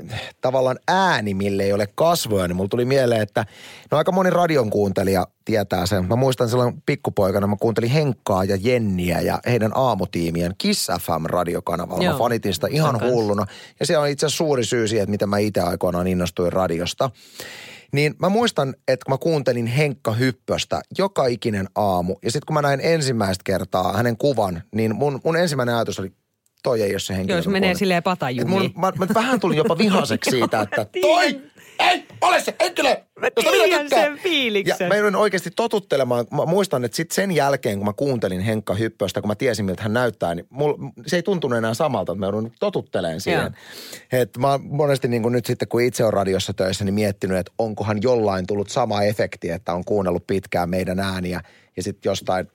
tavallaan 0.40 0.78
ääni, 0.88 1.34
mille 1.34 1.62
ei 1.62 1.72
ole 1.72 1.88
kasvoja, 1.94 2.48
niin 2.48 2.56
mulla 2.56 2.68
tuli 2.68 2.84
mieleen, 2.84 3.22
että 3.22 3.46
no 3.90 3.98
aika 3.98 4.12
moni 4.12 4.30
radion 4.30 4.70
kuuntelija 4.70 5.26
tietää 5.44 5.86
sen. 5.86 6.08
Mä 6.08 6.16
muistan 6.16 6.48
silloin 6.48 6.82
pikkupoikana, 6.86 7.46
mä 7.46 7.56
kuuntelin 7.60 7.90
Henkkaa 7.90 8.44
ja 8.44 8.56
Jenniä 8.60 9.20
ja 9.20 9.40
heidän 9.46 9.72
aamutiimien 9.74 10.54
Kiss 10.58 10.88
FM-radiokanavalla. 11.00 11.98
Mä 12.02 12.04
Joo. 12.04 12.18
fanitin 12.18 12.54
sitä 12.54 12.66
ihan 12.70 12.90
Sen 12.90 13.00
kanssa. 13.00 13.14
hulluna. 13.16 13.46
Ja 13.80 13.86
se 13.86 13.98
on 13.98 14.08
itse 14.08 14.26
asiassa 14.26 14.36
suuri 14.36 14.64
syy 14.64 14.88
siihen, 14.88 15.02
että 15.02 15.10
miten 15.10 15.28
mä 15.28 15.38
itse 15.38 15.60
aikoinaan 15.60 16.06
innostuin 16.06 16.52
radiosta. 16.52 17.10
Niin 17.92 18.14
mä 18.18 18.28
muistan, 18.28 18.74
että 18.88 19.10
mä 19.10 19.18
kuuntelin 19.18 19.66
Henkka 19.66 20.12
Hyppöstä 20.12 20.80
joka 20.98 21.26
ikinen 21.26 21.68
aamu, 21.74 22.16
ja 22.22 22.30
sitten 22.30 22.46
kun 22.46 22.54
mä 22.54 22.62
näin 22.62 22.80
ensimmäistä 22.82 23.42
kertaa 23.44 23.92
hänen 23.92 24.16
kuvan, 24.16 24.62
niin 24.74 24.96
mun, 24.96 25.20
mun 25.24 25.36
ensimmäinen 25.36 25.74
ajatus 25.74 25.98
oli, 25.98 26.12
toi 26.62 26.82
ei 26.82 26.92
ole 26.92 26.98
se 26.98 27.16
henkilö. 27.16 27.36
Jos 27.36 27.48
menee 27.48 27.74
silleen 27.74 28.02
patajumiin. 28.02 28.48
mun, 28.62 28.72
mä, 28.76 28.92
mä, 28.98 29.06
vähän 29.14 29.40
tulin 29.40 29.58
jopa 29.58 29.78
vihaseksi 29.78 30.30
siitä, 30.30 30.60
että 30.60 30.86
toi 31.00 31.40
ei 31.78 32.04
ole 32.21 32.40
se 32.40 32.54
henkilö, 32.61 32.97
Mä 33.21 33.26
josta 33.37 33.50
minä 33.50 33.64
tiedän 33.64 33.88
sen 33.88 34.19
fiiliksen. 34.19 34.76
Ja 34.81 34.88
mä 34.88 34.97
joudun 34.97 35.16
oikeasti 35.16 35.50
totuttelemaan. 35.57 36.26
Mä 36.31 36.47
muistan, 36.47 36.85
että 36.85 36.97
sitten 36.97 37.14
sen 37.14 37.33
jälkeen, 37.33 37.78
kun 37.78 37.87
mä 37.87 37.93
kuuntelin 37.93 38.40
Henkka 38.40 38.75
Hyppöstä, 38.75 39.21
kun 39.21 39.28
mä 39.28 39.35
tiesin, 39.35 39.64
miltä 39.64 39.83
hän 39.83 39.93
näyttää, 39.93 40.35
niin 40.35 40.47
mul, 40.50 40.75
se 41.07 41.16
ei 41.16 41.23
tuntunut 41.23 41.59
enää 41.59 41.75
samalta, 41.75 42.12
että 42.12 42.21
mä 42.21 42.26
joudun 42.26 42.52
totuttelemaan 42.61 43.21
siihen. 43.21 43.57
Et 44.12 44.37
mä 44.38 44.50
oon 44.50 44.61
monesti 44.64 45.09
niin 45.09 45.23
kuin 45.23 45.33
nyt 45.33 45.47
sitten, 45.47 45.69
kun 45.69 45.83
itse 45.83 46.04
on 46.04 46.12
radiossa 46.12 46.54
töissä, 46.54 46.85
niin 46.85 46.95
miettinyt, 46.95 47.38
että 47.38 47.52
onkohan 47.59 48.02
jollain 48.02 48.47
tullut 48.47 48.71
sama 48.71 49.02
efekti, 49.02 49.50
että 49.50 49.75
on 49.75 49.85
kuunnellut 49.85 50.26
pitkään 50.26 50.71
meidän 50.71 51.00
ääniä 51.00 51.40
ja 51.76 51.83
sitten 51.83 52.11
jostain 52.11 52.49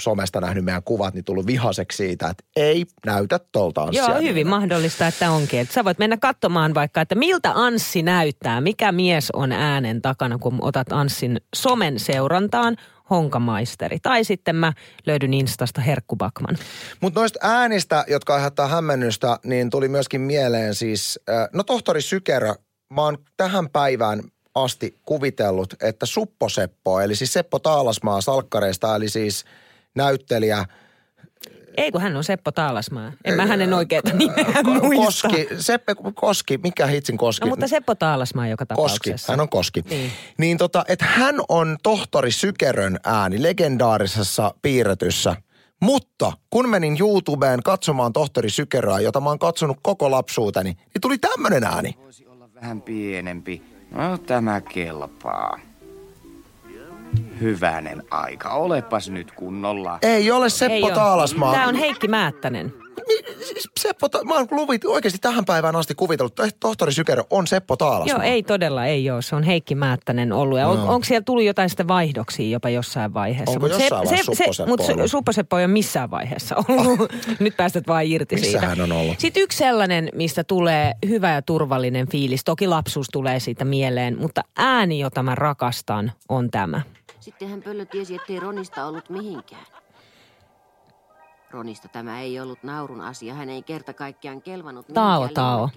somesta 0.00 0.40
nähnyt 0.40 0.64
meidän 0.64 0.82
kuvat, 0.82 1.14
niin 1.14 1.24
tullut 1.24 1.46
vihaseksi 1.46 1.96
siitä, 1.96 2.28
että 2.28 2.44
ei 2.56 2.84
näytä 3.06 3.40
tolta 3.52 3.82
Anssia. 3.82 4.08
Joo, 4.08 4.20
hyvin 4.20 4.46
mahdollista, 4.46 5.06
että 5.06 5.30
onkin. 5.30 5.60
Että 5.60 5.74
sä 5.74 5.84
voit 5.84 5.98
mennä 5.98 6.16
katsomaan 6.16 6.74
vaikka, 6.74 7.00
että 7.00 7.14
miltä 7.14 7.52
Anssi 7.54 8.02
näyttää, 8.02 8.60
mikä 8.60 8.92
mies 8.92 9.30
on 9.30 9.52
äänen 9.52 10.02
takana, 10.02 10.38
kun 10.38 10.58
otat 10.60 10.92
Anssin 10.92 11.40
somen 11.54 11.98
seurantaan, 11.98 12.76
Honkamaisteri. 13.10 13.98
Tai 14.02 14.24
sitten 14.24 14.56
mä 14.56 14.72
löydyn 15.06 15.34
Instasta 15.34 15.80
Herkku 15.80 16.16
Bakman. 16.16 16.58
Mutta 17.00 17.20
noista 17.20 17.38
äänistä, 17.42 18.04
jotka 18.08 18.34
aiheuttaa 18.34 18.68
hämmennystä, 18.68 19.38
niin 19.44 19.70
tuli 19.70 19.88
myöskin 19.88 20.20
mieleen 20.20 20.74
siis, 20.74 21.20
äh, 21.30 21.48
no 21.52 21.62
tohtori 21.62 22.02
Sykerö, 22.02 22.54
mä 22.90 23.02
oon 23.02 23.18
tähän 23.36 23.70
päivään 23.70 24.20
asti 24.54 24.94
kuvitellut, 25.02 25.74
että 25.82 26.06
Suppo 26.06 26.48
Seppo, 26.48 27.00
eli 27.00 27.14
siis 27.14 27.32
Seppo 27.32 27.58
Taalasmaa 27.58 28.20
salkkareista, 28.20 28.96
eli 28.96 29.08
siis 29.08 29.44
näyttelijä 29.94 30.64
Ei 31.76 31.90
kun 31.92 32.00
hän 32.00 32.16
on 32.16 32.24
Seppo 32.24 32.52
Taalasmaa. 32.52 33.12
En 33.24 33.34
mä 33.34 33.46
hänen 33.46 33.74
oikeita 33.74 34.10
nimeä 34.12 34.62
muista. 34.82 35.28
Koski, 35.28 35.48
Seppe 35.58 35.94
Koski, 36.14 36.58
mikä 36.62 36.86
hitsin 36.86 37.16
Koski? 37.16 37.44
No 37.44 37.50
mutta 37.50 37.68
Seppo 37.68 37.94
Taalasmaa 37.94 38.48
joka 38.48 38.66
Koski, 38.66 38.76
tapauksessa. 38.76 39.32
hän 39.32 39.40
on 39.40 39.48
Koski. 39.48 39.82
Niin. 39.90 40.12
Niin 40.38 40.58
tota, 40.58 40.84
että 40.88 41.04
hän 41.04 41.34
on 41.48 41.76
tohtori 41.82 42.30
Sykerön 42.32 42.98
ääni 43.04 43.42
legendaarisessa 43.42 44.54
piirretyssä. 44.62 45.36
Mutta 45.82 46.32
kun 46.50 46.68
menin 46.68 46.96
YouTubeen 47.00 47.62
katsomaan 47.62 48.12
tohtori 48.12 48.50
Sykeröä, 48.50 49.00
jota 49.00 49.20
mä 49.20 49.28
oon 49.28 49.38
katsonut 49.38 49.76
koko 49.82 50.10
lapsuuteni, 50.10 50.70
niin 50.72 51.00
tuli 51.00 51.18
tämmönen 51.18 51.64
ääni. 51.64 51.94
Voisi 51.98 52.26
olla 52.26 52.54
vähän 52.54 52.82
pienempi. 52.82 53.62
No 53.90 54.18
tämä 54.18 54.60
kelpaa. 54.60 55.60
Hyvänen 57.40 58.02
aika, 58.10 58.48
olepas 58.50 59.10
nyt 59.10 59.32
kunnolla. 59.32 59.98
Ei 60.02 60.30
ole 60.30 60.50
Seppo 60.50 60.88
Ei. 60.88 60.94
Taalasmaa. 60.94 61.52
Tämä 61.52 61.68
on 61.68 61.74
Heikki 61.74 62.08
Määttänen. 62.08 62.72
Seppo, 63.80 64.08
Ta- 64.08 64.24
mä 64.24 64.34
oon 64.34 64.46
luvit, 64.50 64.84
oikeasti 64.84 65.18
tähän 65.18 65.44
päivään 65.44 65.76
asti 65.76 65.94
kuvitellut, 65.94 66.40
että 66.40 66.56
tohtori 66.60 66.92
Sykerö 66.92 67.22
on 67.30 67.46
Seppo 67.46 67.76
Taalasmaa. 67.76 68.24
Joo, 68.24 68.32
ei 68.32 68.42
todella, 68.42 68.86
ei 68.86 69.10
ole. 69.10 69.22
Se 69.22 69.36
on 69.36 69.42
Heikki 69.42 69.74
Määttänen 69.74 70.32
ollut. 70.32 70.58
Ja 70.58 70.68
on, 70.68 70.78
onko 70.80 71.04
siellä 71.04 71.22
tullut 71.24 71.44
jotain 71.44 71.68
sitten 71.68 71.88
vaihdoksia 71.88 72.48
jopa 72.48 72.68
jossain 72.68 73.14
vaiheessa? 73.14 73.50
Onko 73.50 73.60
Mut 73.68 73.70
jossain 73.80 74.04
vaiheessa 74.08 74.32
Suppo-Seppo 74.32 74.66
Mutta 74.70 74.92
ollut? 74.92 75.10
Supposeppo 75.10 75.58
ei 75.58 75.64
ole 75.64 75.72
missään 75.72 76.10
vaiheessa 76.10 76.56
ollut. 76.68 77.12
Nyt 77.40 77.56
päästät 77.56 77.86
vaan 77.86 78.06
irti 78.06 78.34
Missä 78.34 78.50
siitä. 78.50 78.66
hän 78.66 78.80
on 78.80 78.92
ollut? 78.92 79.20
Sitten 79.20 79.42
yksi 79.42 79.58
sellainen, 79.58 80.08
mistä 80.14 80.44
tulee 80.44 80.92
hyvä 81.08 81.30
ja 81.32 81.42
turvallinen 81.42 82.08
fiilis. 82.08 82.44
Toki 82.44 82.66
lapsuus 82.66 83.06
tulee 83.12 83.40
siitä 83.40 83.64
mieleen, 83.64 84.18
mutta 84.18 84.40
ääni, 84.56 84.98
jota 85.00 85.22
mä 85.22 85.34
rakastan, 85.34 86.12
on 86.28 86.50
tämä. 86.50 86.80
Sitten 87.22 87.48
hän 87.48 87.62
pöllö 87.62 87.84
tiesi, 87.84 88.14
ettei 88.14 88.40
Ronista 88.40 88.84
ollut 88.86 89.10
mihinkään. 89.10 89.66
Ronista 91.50 91.88
tämä 91.88 92.20
ei 92.20 92.40
ollut 92.40 92.62
naurun 92.62 93.00
asia. 93.00 93.34
Hän 93.34 93.48
ei 93.50 93.62
kerta 93.62 93.92
kaikkiaan 93.92 94.42
kelvannut. 94.42 94.86
Tao, 94.94 95.28
Tao. 95.28 95.68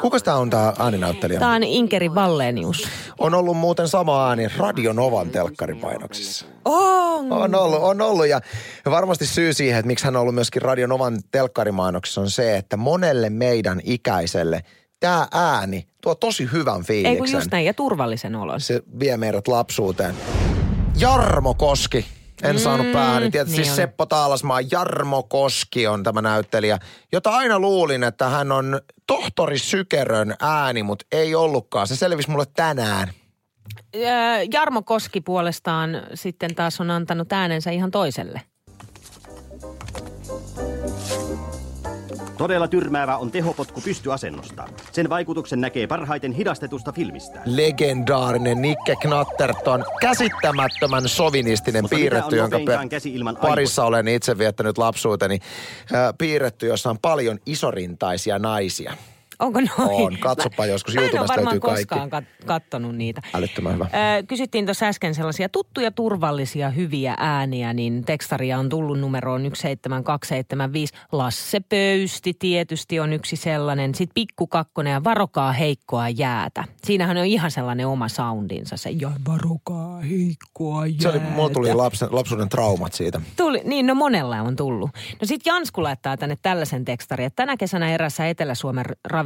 Kuka 0.00 0.20
tämä 0.20 0.36
on 0.36 0.50
tämä 0.50 0.72
ääninäyttelijä? 0.78 1.40
Tämä 1.40 1.54
on 1.54 1.62
Inkeri 1.62 2.14
Vallenius. 2.14 2.88
On 3.18 3.34
ollut 3.34 3.56
muuten 3.56 3.88
sama 3.88 4.28
ääni 4.28 4.48
Radio 4.56 4.92
Novan 4.92 5.30
telkkaripainoksissa. 5.30 6.46
On! 6.64 7.32
On 7.32 7.54
ollut, 7.54 7.82
on 7.82 8.00
ollut 8.00 8.26
ja 8.26 8.40
varmasti 8.90 9.26
syy 9.26 9.52
siihen, 9.52 9.78
että 9.78 9.86
miksi 9.86 10.04
hän 10.04 10.16
on 10.16 10.22
ollut 10.22 10.34
myöskin 10.34 10.62
Radio 10.62 10.86
Novan 10.86 11.18
telkkarimainoksissa 11.30 12.20
on 12.20 12.30
se, 12.30 12.56
että 12.56 12.76
monelle 12.76 13.30
meidän 13.30 13.80
ikäiselle 13.84 14.64
tämä 15.00 15.28
ääni 15.32 15.88
tuo 16.02 16.14
tosi 16.14 16.48
hyvän 16.52 16.76
Ei 16.78 16.82
fiiliksen. 16.82 17.18
kun 17.18 17.32
just 17.32 17.50
näin, 17.50 17.66
ja 17.66 17.74
turvallisen 17.74 18.36
olon. 18.36 18.60
Se 18.60 18.82
vie 18.98 19.16
meidät 19.16 19.48
lapsuuteen. 19.48 20.14
Jarmo 20.96 21.54
Koski. 21.54 22.06
En 22.42 22.56
mm, 22.56 22.60
saanut 22.60 22.92
päähän. 22.92 23.30
Tietysti 23.30 23.56
niin 23.56 23.64
siis 23.64 23.68
oli. 23.68 23.76
Seppo 23.76 24.06
Taalasmaa, 24.06 24.60
Jarmo 24.70 25.22
Koski 25.22 25.86
on 25.86 26.02
tämä 26.02 26.22
näyttelijä, 26.22 26.78
jota 27.12 27.30
aina 27.30 27.58
luulin, 27.58 28.04
että 28.04 28.28
hän 28.28 28.52
on 28.52 28.80
tohtori 29.06 29.58
Sykerön 29.58 30.34
ääni, 30.40 30.82
mutta 30.82 31.06
ei 31.12 31.34
ollutkaan. 31.34 31.86
Se 31.86 31.96
selvisi 31.96 32.30
mulle 32.30 32.44
tänään. 32.56 33.10
Öö, 33.96 34.02
Jarmo 34.52 34.82
Koski 34.82 35.20
puolestaan 35.20 35.90
sitten 36.14 36.54
taas 36.54 36.80
on 36.80 36.90
antanut 36.90 37.32
äänensä 37.32 37.70
ihan 37.70 37.90
toiselle. 37.90 38.40
Todella 42.38 42.68
tyrmäävä 42.68 43.16
on 43.16 43.30
tehopotku 43.30 43.80
pystyasennosta. 43.80 44.68
Sen 44.92 45.08
vaikutuksen 45.08 45.60
näkee 45.60 45.86
parhaiten 45.86 46.32
hidastetusta 46.32 46.92
filmistä. 46.92 47.40
Legendaarinen 47.44 48.62
Nikke 48.62 48.96
Knatterton, 49.00 49.84
käsittämättömän 50.00 51.08
sovinistinen 51.08 51.84
piirretty, 51.90 52.40
on 52.40 52.50
jonka 52.50 52.88
käsi 52.88 53.14
ilman 53.14 53.36
parissa 53.36 53.84
olen 53.84 54.08
itse 54.08 54.38
viettänyt 54.38 54.78
lapsuuteni. 54.78 55.38
Äh, 55.94 56.14
piirretty, 56.18 56.66
jossa 56.66 56.90
on 56.90 56.98
paljon 57.02 57.38
isorintaisia 57.46 58.38
naisia. 58.38 58.92
Onko 59.38 59.60
noin? 59.60 59.70
On. 59.78 60.16
Katsopa 60.20 60.66
joskus. 60.66 60.94
Mä 60.94 61.00
en 61.00 61.04
ole 61.04 61.10
YouTubesta 61.10 61.34
varmaan 61.34 61.54
löytyy 61.54 61.70
kaikki. 61.70 61.84
koskaan 61.86 62.10
kat- 62.22 62.46
kattonut 62.46 62.96
niitä. 62.96 63.22
Älyttömän 63.34 63.74
hyvä. 63.74 63.84
Ö, 63.84 64.22
kysyttiin 64.22 64.64
tuossa 64.64 64.86
äsken 64.86 65.14
sellaisia 65.14 65.48
tuttuja, 65.48 65.90
turvallisia, 65.90 66.70
hyviä 66.70 67.14
ääniä, 67.18 67.72
niin 67.72 68.04
tekstaria 68.04 68.58
on 68.58 68.68
tullut 68.68 69.00
numeroon 69.00 69.42
17275. 69.42 70.94
Lasse 71.12 71.60
Pöysti 71.60 72.34
tietysti 72.38 73.00
on 73.00 73.12
yksi 73.12 73.36
sellainen. 73.36 73.94
Sitten 73.94 74.14
Pikku 74.14 74.46
Kakkonen 74.46 74.92
ja 74.92 75.04
Varokaa 75.04 75.52
heikkoa 75.52 76.08
jäätä. 76.08 76.64
Siinähän 76.84 77.16
on 77.16 77.24
ihan 77.26 77.50
sellainen 77.50 77.86
oma 77.86 78.08
soundinsa 78.08 78.76
se. 78.76 78.90
Ja 78.90 79.10
varokaa 79.28 80.00
heikkoa 80.00 80.86
jäätä. 80.86 81.02
Se 81.02 81.08
oli, 81.08 81.18
mulla 81.20 81.50
tuli 81.50 81.74
lapsen, 81.74 82.08
lapsuuden 82.10 82.48
traumat 82.48 82.92
siitä. 82.92 83.20
Tuli, 83.36 83.60
niin 83.64 83.86
no 83.86 83.94
monella 83.94 84.40
on 84.40 84.56
tullut. 84.56 84.90
No 85.20 85.26
sit 85.26 85.46
Jansku 85.46 85.82
laittaa 85.82 86.16
tänne 86.16 86.36
tällaisen 86.42 86.84
tekstarin, 86.84 87.26
että 87.26 87.36
tänä 87.36 87.56
kesänä 87.56 87.94
erässä 87.94 88.28
Etelä-Suomen 88.28 88.84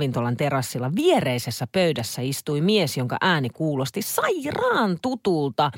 ravintolan 0.08 0.36
terassilla 0.36 0.90
viereisessä 0.96 1.66
pöydässä 1.72 2.22
istui 2.22 2.60
mies, 2.60 2.96
jonka 2.96 3.16
ääni 3.20 3.48
kuulosti 3.50 4.02
sairaan 4.02 4.98
tutulta. 5.02 5.70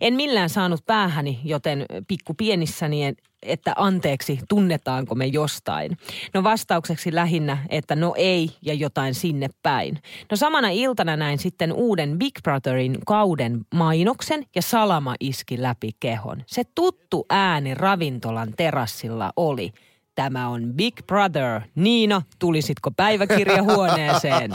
En 0.00 0.14
millään 0.14 0.50
saanut 0.50 0.86
päähäni, 0.86 1.40
joten 1.44 1.86
pikku 2.08 2.34
pienissäni 2.34 3.04
en- 3.04 3.16
että 3.42 3.72
anteeksi, 3.76 4.38
tunnetaanko 4.48 5.14
me 5.14 5.26
jostain? 5.26 5.96
No 6.34 6.42
vastaukseksi 6.42 7.14
lähinnä, 7.14 7.58
että 7.68 7.96
no 7.96 8.14
ei 8.16 8.50
ja 8.62 8.74
jotain 8.74 9.14
sinne 9.14 9.48
päin. 9.62 9.98
No 10.30 10.36
samana 10.36 10.68
iltana 10.70 11.16
näin 11.16 11.38
sitten 11.38 11.72
uuden 11.72 12.18
Big 12.18 12.34
Brotherin 12.42 12.98
kauden 13.06 13.60
mainoksen 13.74 14.44
ja 14.54 14.62
salama 14.62 15.14
iski 15.20 15.62
läpi 15.62 15.90
kehon. 16.00 16.42
Se 16.46 16.62
tuttu 16.74 17.26
ääni 17.30 17.74
ravintolan 17.74 18.52
terassilla 18.56 19.32
oli. 19.36 19.72
Tämä 20.18 20.48
on 20.48 20.72
Big 20.74 21.06
Brother. 21.06 21.60
Niina, 21.74 22.22
tulisitko 22.38 22.90
päiväkirjahuoneeseen? 22.90 24.50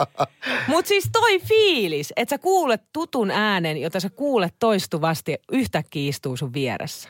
Mutta 0.68 0.88
siis 0.88 1.08
toi 1.12 1.38
fiilis, 1.40 2.12
että 2.16 2.34
sä 2.34 2.38
kuulet 2.38 2.82
tutun 2.92 3.30
äänen, 3.30 3.76
jota 3.76 4.00
sä 4.00 4.10
kuulet 4.10 4.54
toistuvasti, 4.58 5.36
yhtäkkiä 5.52 6.08
istuu 6.08 6.36
sun 6.36 6.52
vieressä. 6.52 7.08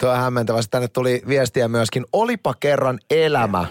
Tuo 0.00 0.10
on 0.10 0.16
hämmentävästi. 0.16 0.70
Tänne 0.70 0.88
tuli 0.88 1.22
viestiä 1.28 1.68
myöskin. 1.68 2.04
Olipa 2.12 2.54
kerran 2.60 2.98
elämä. 3.10 3.66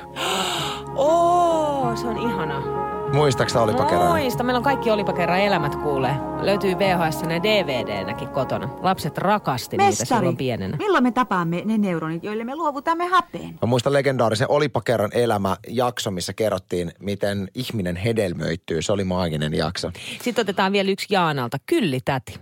Oo, 0.95 1.95
se 1.95 2.07
on 2.07 2.17
ihana. 2.17 2.80
Muistaaksä 3.13 3.61
olipa 3.61 3.85
kerran? 3.85 4.07
Muista, 4.21 4.43
meillä 4.43 4.57
on 4.57 4.63
kaikki 4.63 4.91
olipa 4.91 5.13
kerran 5.13 5.39
elämät 5.39 5.75
kuulee. 5.75 6.15
Löytyy 6.41 6.77
VHS 6.79 7.21
ja 7.21 7.43
DVD-näkin 7.43 8.27
kotona. 8.29 8.69
Lapset 8.81 9.17
rakasti 9.17 9.77
niitä 9.77 9.89
Mestari, 9.89 10.19
silloin 10.19 10.37
pienenä. 10.37 10.77
milloin 10.77 11.03
me 11.03 11.11
tapaamme 11.11 11.61
ne 11.65 11.77
neuronit, 11.77 12.23
joille 12.23 12.43
me 12.43 12.55
luovutamme 12.55 13.05
hapeen? 13.07 13.59
Mä 13.61 13.65
muistan 13.67 13.93
legendaarisen 13.93 14.49
Olipa 14.51 14.81
kerran 14.81 15.09
elämä 15.13 15.57
jakso, 15.67 16.11
missä 16.11 16.33
kerrottiin, 16.33 16.91
miten 16.99 17.47
ihminen 17.55 17.95
hedelmöittyy. 17.95 18.81
Se 18.81 18.91
oli 18.91 19.03
maaginen 19.03 19.53
jakso. 19.53 19.91
Sitten 20.21 20.41
otetaan 20.41 20.71
vielä 20.71 20.91
yksi 20.91 21.05
Jaanalta. 21.09 21.57
Kyllitäti. 21.65 22.39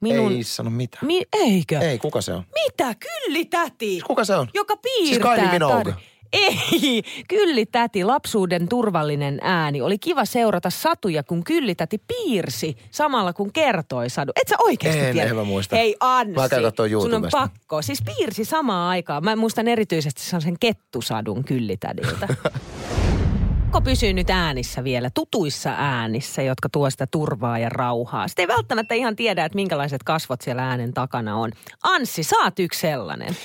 Minun... 0.00 0.32
Ei 0.32 0.42
sano 0.42 0.70
mitään. 0.70 1.06
Mi- 1.06 1.22
eikö? 1.32 1.78
Ei, 1.78 1.98
kuka 1.98 2.20
se 2.20 2.32
on? 2.32 2.44
Mitä? 2.64 2.94
Kyllitäti? 2.94 4.00
Kuka 4.06 4.24
se 4.24 4.36
on? 4.36 4.48
Joka 4.54 4.74
Siis 4.74 5.08
piirtää. 5.10 5.34
Kylie 5.36 5.52
Minogue. 5.52 5.92
tar- 5.92 6.11
Ei, 6.32 7.02
kyllitäti, 7.28 8.04
lapsuuden 8.04 8.68
turvallinen 8.68 9.38
ääni. 9.42 9.80
Oli 9.80 9.98
kiva 9.98 10.24
seurata 10.24 10.70
satuja, 10.70 11.22
kun 11.22 11.44
kyllitäti 11.44 11.98
piirsi 11.98 12.76
samalla 12.90 13.32
kun 13.32 13.52
kertoi 13.52 14.10
sadu. 14.10 14.32
Et 14.40 14.48
sä 14.48 14.56
oikeasti 14.58 15.00
En, 15.00 15.12
tiedä? 15.12 15.30
en 15.30 15.36
mä 15.36 15.44
muista. 15.44 15.76
Hei 15.76 15.96
Anssi, 16.00 16.34
Mä 16.34 16.48
sun 17.00 17.14
on 17.14 17.28
pakko. 17.30 17.82
Siis 17.82 18.02
piirsi 18.02 18.44
samaan 18.44 18.88
aikaan. 18.88 19.24
Mä 19.24 19.36
muistan 19.36 19.68
erityisesti 19.68 20.22
sen 20.22 20.56
kettusadun 20.60 21.44
kyllitädiltä. 21.44 22.28
Pakko 23.72 23.90
pysyy 23.90 24.12
nyt 24.12 24.30
äänissä 24.30 24.84
vielä, 24.84 25.10
tutuissa 25.14 25.70
äänissä, 25.78 26.42
jotka 26.42 26.68
tuo 26.68 26.90
sitä 26.90 27.06
turvaa 27.06 27.58
ja 27.58 27.68
rauhaa. 27.68 28.28
Sitten 28.28 28.42
ei 28.42 28.48
välttämättä 28.56 28.94
ihan 28.94 29.16
tiedä, 29.16 29.44
että 29.44 29.56
minkälaiset 29.56 30.02
kasvot 30.02 30.40
siellä 30.40 30.68
äänen 30.68 30.92
takana 30.92 31.36
on. 31.36 31.52
Anssi, 31.82 32.22
oot 32.42 32.58
yksi 32.58 32.80
sellainen. 32.80 33.36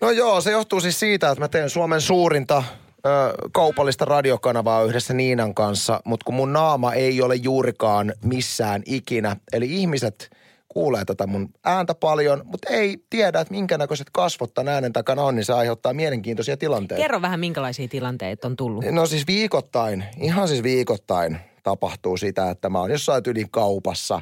No 0.00 0.10
joo, 0.10 0.40
se 0.40 0.50
johtuu 0.50 0.80
siis 0.80 1.00
siitä, 1.00 1.30
että 1.30 1.40
mä 1.44 1.48
teen 1.48 1.70
Suomen 1.70 2.00
suurinta 2.00 2.62
ö, 3.06 3.10
kaupallista 3.52 4.04
radiokanavaa 4.04 4.82
yhdessä 4.82 5.14
Niinan 5.14 5.54
kanssa, 5.54 6.00
mutta 6.04 6.24
kun 6.24 6.34
mun 6.34 6.52
naama 6.52 6.92
ei 6.92 7.22
ole 7.22 7.34
juurikaan 7.34 8.12
missään 8.24 8.82
ikinä. 8.86 9.36
Eli 9.52 9.66
ihmiset 9.72 10.30
kuulee 10.68 11.04
tätä 11.04 11.26
mun 11.26 11.48
ääntä 11.64 11.94
paljon, 11.94 12.42
mutta 12.44 12.68
ei 12.70 13.04
tiedä, 13.10 13.40
että 13.40 13.54
minkä 13.54 13.78
näköiset 13.78 14.06
kasvot 14.12 14.54
tämän 14.54 14.74
äänen 14.74 14.92
takana 14.92 15.22
on, 15.22 15.34
niin 15.36 15.44
se 15.44 15.52
aiheuttaa 15.52 15.92
mielenkiintoisia 15.92 16.56
tilanteita. 16.56 17.02
Kerro 17.02 17.22
vähän, 17.22 17.40
minkälaisia 17.40 17.88
tilanteita 17.88 18.48
on 18.48 18.56
tullut. 18.56 18.84
No 18.90 19.06
siis 19.06 19.26
viikoittain, 19.26 20.04
ihan 20.20 20.48
siis 20.48 20.62
viikoittain 20.62 21.38
tapahtuu 21.62 22.16
sitä, 22.16 22.50
että 22.50 22.68
mä 22.68 22.78
oon 22.80 22.90
jossain 22.90 23.22
yli 23.26 23.44
kaupassa. 23.50 24.20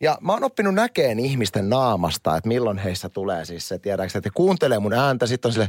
Ja 0.00 0.18
mä 0.20 0.32
oon 0.32 0.44
oppinut 0.44 0.74
näkeen 0.74 1.18
ihmisten 1.18 1.68
naamasta, 1.68 2.36
että 2.36 2.48
milloin 2.48 2.78
heissä 2.78 3.08
tulee 3.08 3.44
siis 3.44 3.68
se, 3.68 3.78
tiedätkö, 3.78 4.18
että 4.18 4.30
kuuntelee 4.34 4.78
mun 4.78 4.92
ääntä, 4.92 5.26
sitten 5.26 5.48
on 5.48 5.52
sille, 5.52 5.68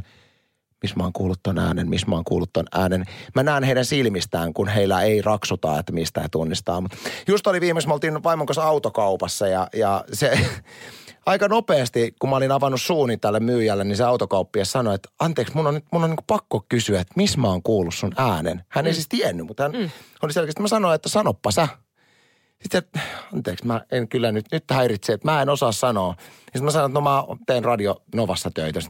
missä 0.82 0.96
mä 0.96 1.02
oon 1.02 1.12
kuullut 1.12 1.40
ton 1.42 1.58
äänen, 1.58 1.88
missä 1.88 2.06
mä 2.06 2.14
oon 2.14 2.24
kuullut 2.24 2.52
ton 2.52 2.66
äänen. 2.72 3.04
Mä 3.34 3.42
näen 3.42 3.64
heidän 3.64 3.84
silmistään, 3.84 4.52
kun 4.52 4.68
heillä 4.68 5.02
ei 5.02 5.22
raksuta, 5.22 5.78
että 5.78 5.92
mistä 5.92 6.20
he 6.20 6.28
tunnistaa. 6.28 6.80
Mutta 6.80 6.96
just 7.28 7.46
oli 7.46 7.60
viimeis, 7.60 7.86
me 7.86 7.92
oltiin 7.92 8.22
vaimon 8.22 8.46
kanssa 8.46 8.62
autokaupassa 8.62 9.48
ja, 9.48 9.68
ja 9.74 10.04
se 10.12 10.38
aika 11.26 11.48
nopeasti, 11.48 12.14
kun 12.20 12.30
mä 12.30 12.36
olin 12.36 12.52
avannut 12.52 12.82
suuni 12.82 13.16
tälle 13.16 13.40
myyjälle, 13.40 13.84
niin 13.84 13.96
se 13.96 14.04
autokauppias 14.04 14.72
sanoi, 14.72 14.94
että 14.94 15.08
anteeksi, 15.18 15.54
mun 15.54 15.66
on, 15.66 15.74
nyt- 15.74 15.84
mun 15.92 16.04
on 16.04 16.10
niin 16.10 16.24
pakko 16.26 16.64
kysyä, 16.68 17.00
että 17.00 17.14
missä 17.16 17.40
mä 17.40 17.48
oon 17.48 17.62
kuullut 17.62 17.94
sun 17.94 18.12
äänen. 18.16 18.64
Hän 18.68 18.86
ei 18.86 18.94
siis 18.94 19.08
tiennyt, 19.08 19.46
mutta 19.46 19.62
hän 19.62 19.72
oli 20.22 20.32
selkeästi, 20.32 20.62
mä 20.62 20.68
sanoin, 20.68 20.94
että 20.94 21.08
sanoppa 21.08 21.50
sä. 21.50 21.68
Sitten, 22.62 22.82
anteeksi, 23.34 23.66
mä 23.66 23.80
en 23.92 24.08
kyllä 24.08 24.32
nyt, 24.32 24.46
nyt 24.52 24.64
häiritse, 24.70 25.12
että 25.12 25.28
mä 25.32 25.42
en 25.42 25.48
osaa 25.48 25.72
sanoa. 25.72 26.14
Sitten 26.38 26.64
mä 26.64 26.70
sanoin, 26.70 26.90
että 26.90 27.00
no 27.00 27.00
mä 27.00 27.24
teen 27.46 27.64
Radio 27.64 28.02
Novassa 28.14 28.50
töitä. 28.54 28.80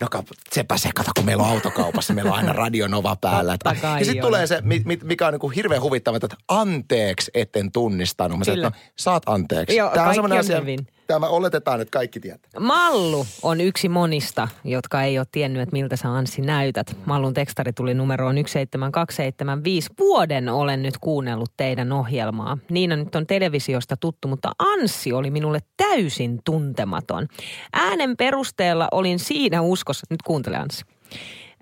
No 0.00 0.08
sepä 0.52 0.76
se, 0.76 0.90
kato, 0.94 1.10
kun 1.16 1.24
meillä 1.24 1.42
on 1.42 1.50
autokaupassa, 1.50 2.14
meillä 2.14 2.30
on 2.30 2.36
aina 2.36 2.52
Radio 2.52 2.88
Nova 2.88 3.16
päällä. 3.20 3.56
Ja 3.98 4.04
sitten 4.04 4.22
tulee 4.24 4.46
se, 4.46 4.60
mi- 4.60 4.82
mi- 4.84 4.98
mikä 5.02 5.26
on 5.26 5.32
niin 5.32 5.40
kuin 5.40 5.54
hirveän 5.54 5.82
huvittava, 5.82 6.16
että 6.16 6.36
anteeksi 6.48 7.30
etten 7.34 7.72
tunnistanut. 7.72 8.38
Mä 8.38 8.44
sanoin, 8.44 8.66
että 8.66 8.78
no, 8.78 8.92
saat 8.98 9.22
anteeksi. 9.26 9.76
Joo, 9.76 9.90
Tämä 9.94 10.08
on 10.08 10.14
semmoinen 10.14 10.38
asia, 10.38 10.60
hyvin. 10.60 10.86
Tämä 11.06 11.28
oletetaan, 11.28 11.80
että 11.80 11.92
kaikki 11.92 12.20
tietää. 12.20 12.50
Mallu 12.60 13.26
on 13.42 13.60
yksi 13.60 13.88
monista, 13.88 14.48
jotka 14.64 15.02
ei 15.02 15.18
ole 15.18 15.26
tiennyt, 15.32 15.62
että 15.62 15.72
miltä 15.72 15.96
sä 15.96 16.12
Anssi 16.12 16.42
näytät. 16.42 16.96
Mallun 17.06 17.34
tekstari 17.34 17.72
tuli 17.72 17.94
numeroon 17.94 18.34
17275. 18.34 19.90
Vuoden 19.98 20.48
olen 20.48 20.82
nyt 20.82 20.98
kuunnellut 20.98 21.52
teidän 21.56 21.92
ohjelmaa. 21.92 22.58
Niina 22.70 22.96
nyt 22.96 23.14
on 23.14 23.26
televisiosta 23.26 23.96
tuttu, 23.96 24.28
mutta 24.28 24.52
Anssi 24.58 25.12
oli 25.12 25.30
minulle 25.30 25.58
täysin 25.76 26.40
tuntematon. 26.44 27.28
Äänen 27.72 28.16
perusteella 28.16 28.88
olin 28.92 29.18
siinä 29.18 29.62
uskossa, 29.62 30.06
nyt 30.10 30.22
kuuntele 30.22 30.56
Anssi. 30.56 30.84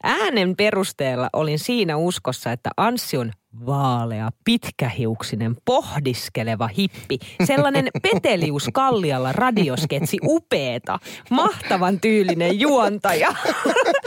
Äänen 0.03 0.57
perusteella 0.57 1.29
olin 1.33 1.59
siinä 1.59 1.97
uskossa, 1.97 2.53
että 2.53 2.71
Anssi 2.77 3.17
on 3.17 3.33
vaalea, 3.67 4.31
pitkähiuksinen, 4.45 5.57
pohdiskeleva 5.65 6.67
hippi. 6.67 7.19
Sellainen 7.45 7.88
Petelius 8.03 8.69
Kallialla 8.73 9.33
radiosketsi 9.33 10.19
upeeta, 10.23 10.99
mahtavan 11.31 12.01
tyylinen 12.01 12.61
juontaja. 12.61 13.35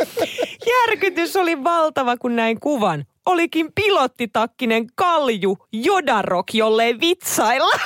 Järkytys 0.88 1.36
oli 1.36 1.64
valtava, 1.64 2.18
kun 2.18 2.36
näin 2.36 2.60
kuvan. 2.60 3.06
Olikin 3.26 3.72
pilottitakkinen 3.76 4.88
kalju 4.96 5.58
Jodarok, 5.72 6.54
jollei 6.54 7.00
vitsailla. 7.00 7.80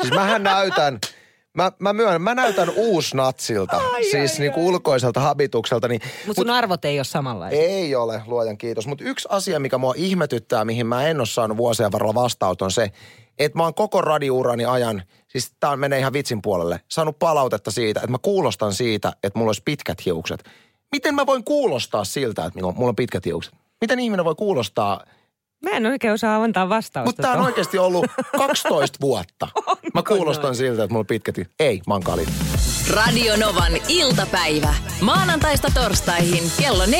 Siis 0.00 0.14
mähän 0.14 0.42
näytän, 0.42 0.98
mä, 1.56 1.72
mä 1.78 1.92
myönnän, 1.92 2.22
mä 2.22 2.34
näytän 2.34 2.70
uusnatsilta, 2.76 3.76
ai, 3.76 4.04
siis 4.04 4.32
ai, 4.32 4.38
niinku 4.38 4.60
ai. 4.60 4.66
ulkoiselta 4.66 5.20
habitukselta. 5.20 5.88
Niin, 5.88 6.00
Mutta 6.26 6.40
sun 6.40 6.50
mut, 6.50 6.56
arvot 6.56 6.84
ei 6.84 6.98
ole 6.98 7.04
samanlaisia. 7.04 7.60
Ei 7.60 7.94
ole, 7.94 8.22
luojan 8.26 8.58
kiitos. 8.58 8.86
Mutta 8.86 9.04
yksi 9.04 9.28
asia, 9.30 9.60
mikä 9.60 9.78
mua 9.78 9.94
ihmetyttää, 9.96 10.64
mihin 10.64 10.86
mä 10.86 11.06
en 11.06 11.18
ole 11.20 11.26
saanut 11.26 11.56
vuosien 11.56 11.92
varrella 11.92 12.14
vastausta, 12.14 12.64
on 12.64 12.70
se, 12.70 12.92
että 13.38 13.58
mä 13.58 13.62
oon 13.62 13.74
koko 13.74 14.00
radiurani 14.00 14.64
ajan, 14.64 15.02
siis 15.28 15.52
tää 15.60 15.76
menee 15.76 15.98
ihan 15.98 16.12
vitsin 16.12 16.42
puolelle, 16.42 16.80
saanut 16.88 17.18
palautetta 17.18 17.70
siitä, 17.70 18.00
että 18.00 18.10
mä 18.10 18.18
kuulostan 18.22 18.74
siitä, 18.74 19.12
että 19.22 19.38
mulla 19.38 19.48
olisi 19.48 19.62
pitkät 19.64 20.04
hiukset. 20.06 20.44
Miten 20.92 21.14
mä 21.14 21.26
voin 21.26 21.44
kuulostaa 21.44 22.04
siltä, 22.04 22.44
että 22.44 22.60
mulla 22.60 22.88
on 22.88 22.96
pitkät 22.96 23.24
hiukset? 23.24 23.54
Miten 23.80 23.98
ihminen 23.98 24.24
voi 24.24 24.34
kuulostaa 24.34 25.04
Mä 25.62 25.70
en 25.70 25.86
oikein 25.86 26.12
osaa 26.12 26.42
antaa 26.42 26.68
vastausta. 26.68 27.08
Mutta 27.08 27.22
tämä 27.22 27.34
on 27.34 27.40
oikeasti 27.46 27.78
ollut 27.78 28.06
12 28.38 28.98
vuotta. 29.00 29.48
Mä 29.94 30.02
kuulostan 30.02 30.42
noin? 30.42 30.54
siltä, 30.56 30.82
että 30.84 30.92
mulla 30.92 31.00
on 31.02 31.06
pitkät... 31.06 31.34
Ei, 31.60 31.80
mä 31.86 31.94
oon 31.94 32.02
kalin. 32.02 32.28
Radio 32.90 33.36
Novan 33.36 33.72
iltapäivä. 33.88 34.74
Maanantaista 35.00 35.68
torstaihin 35.74 36.52
kello 36.58 36.84
14.18. 36.84 36.90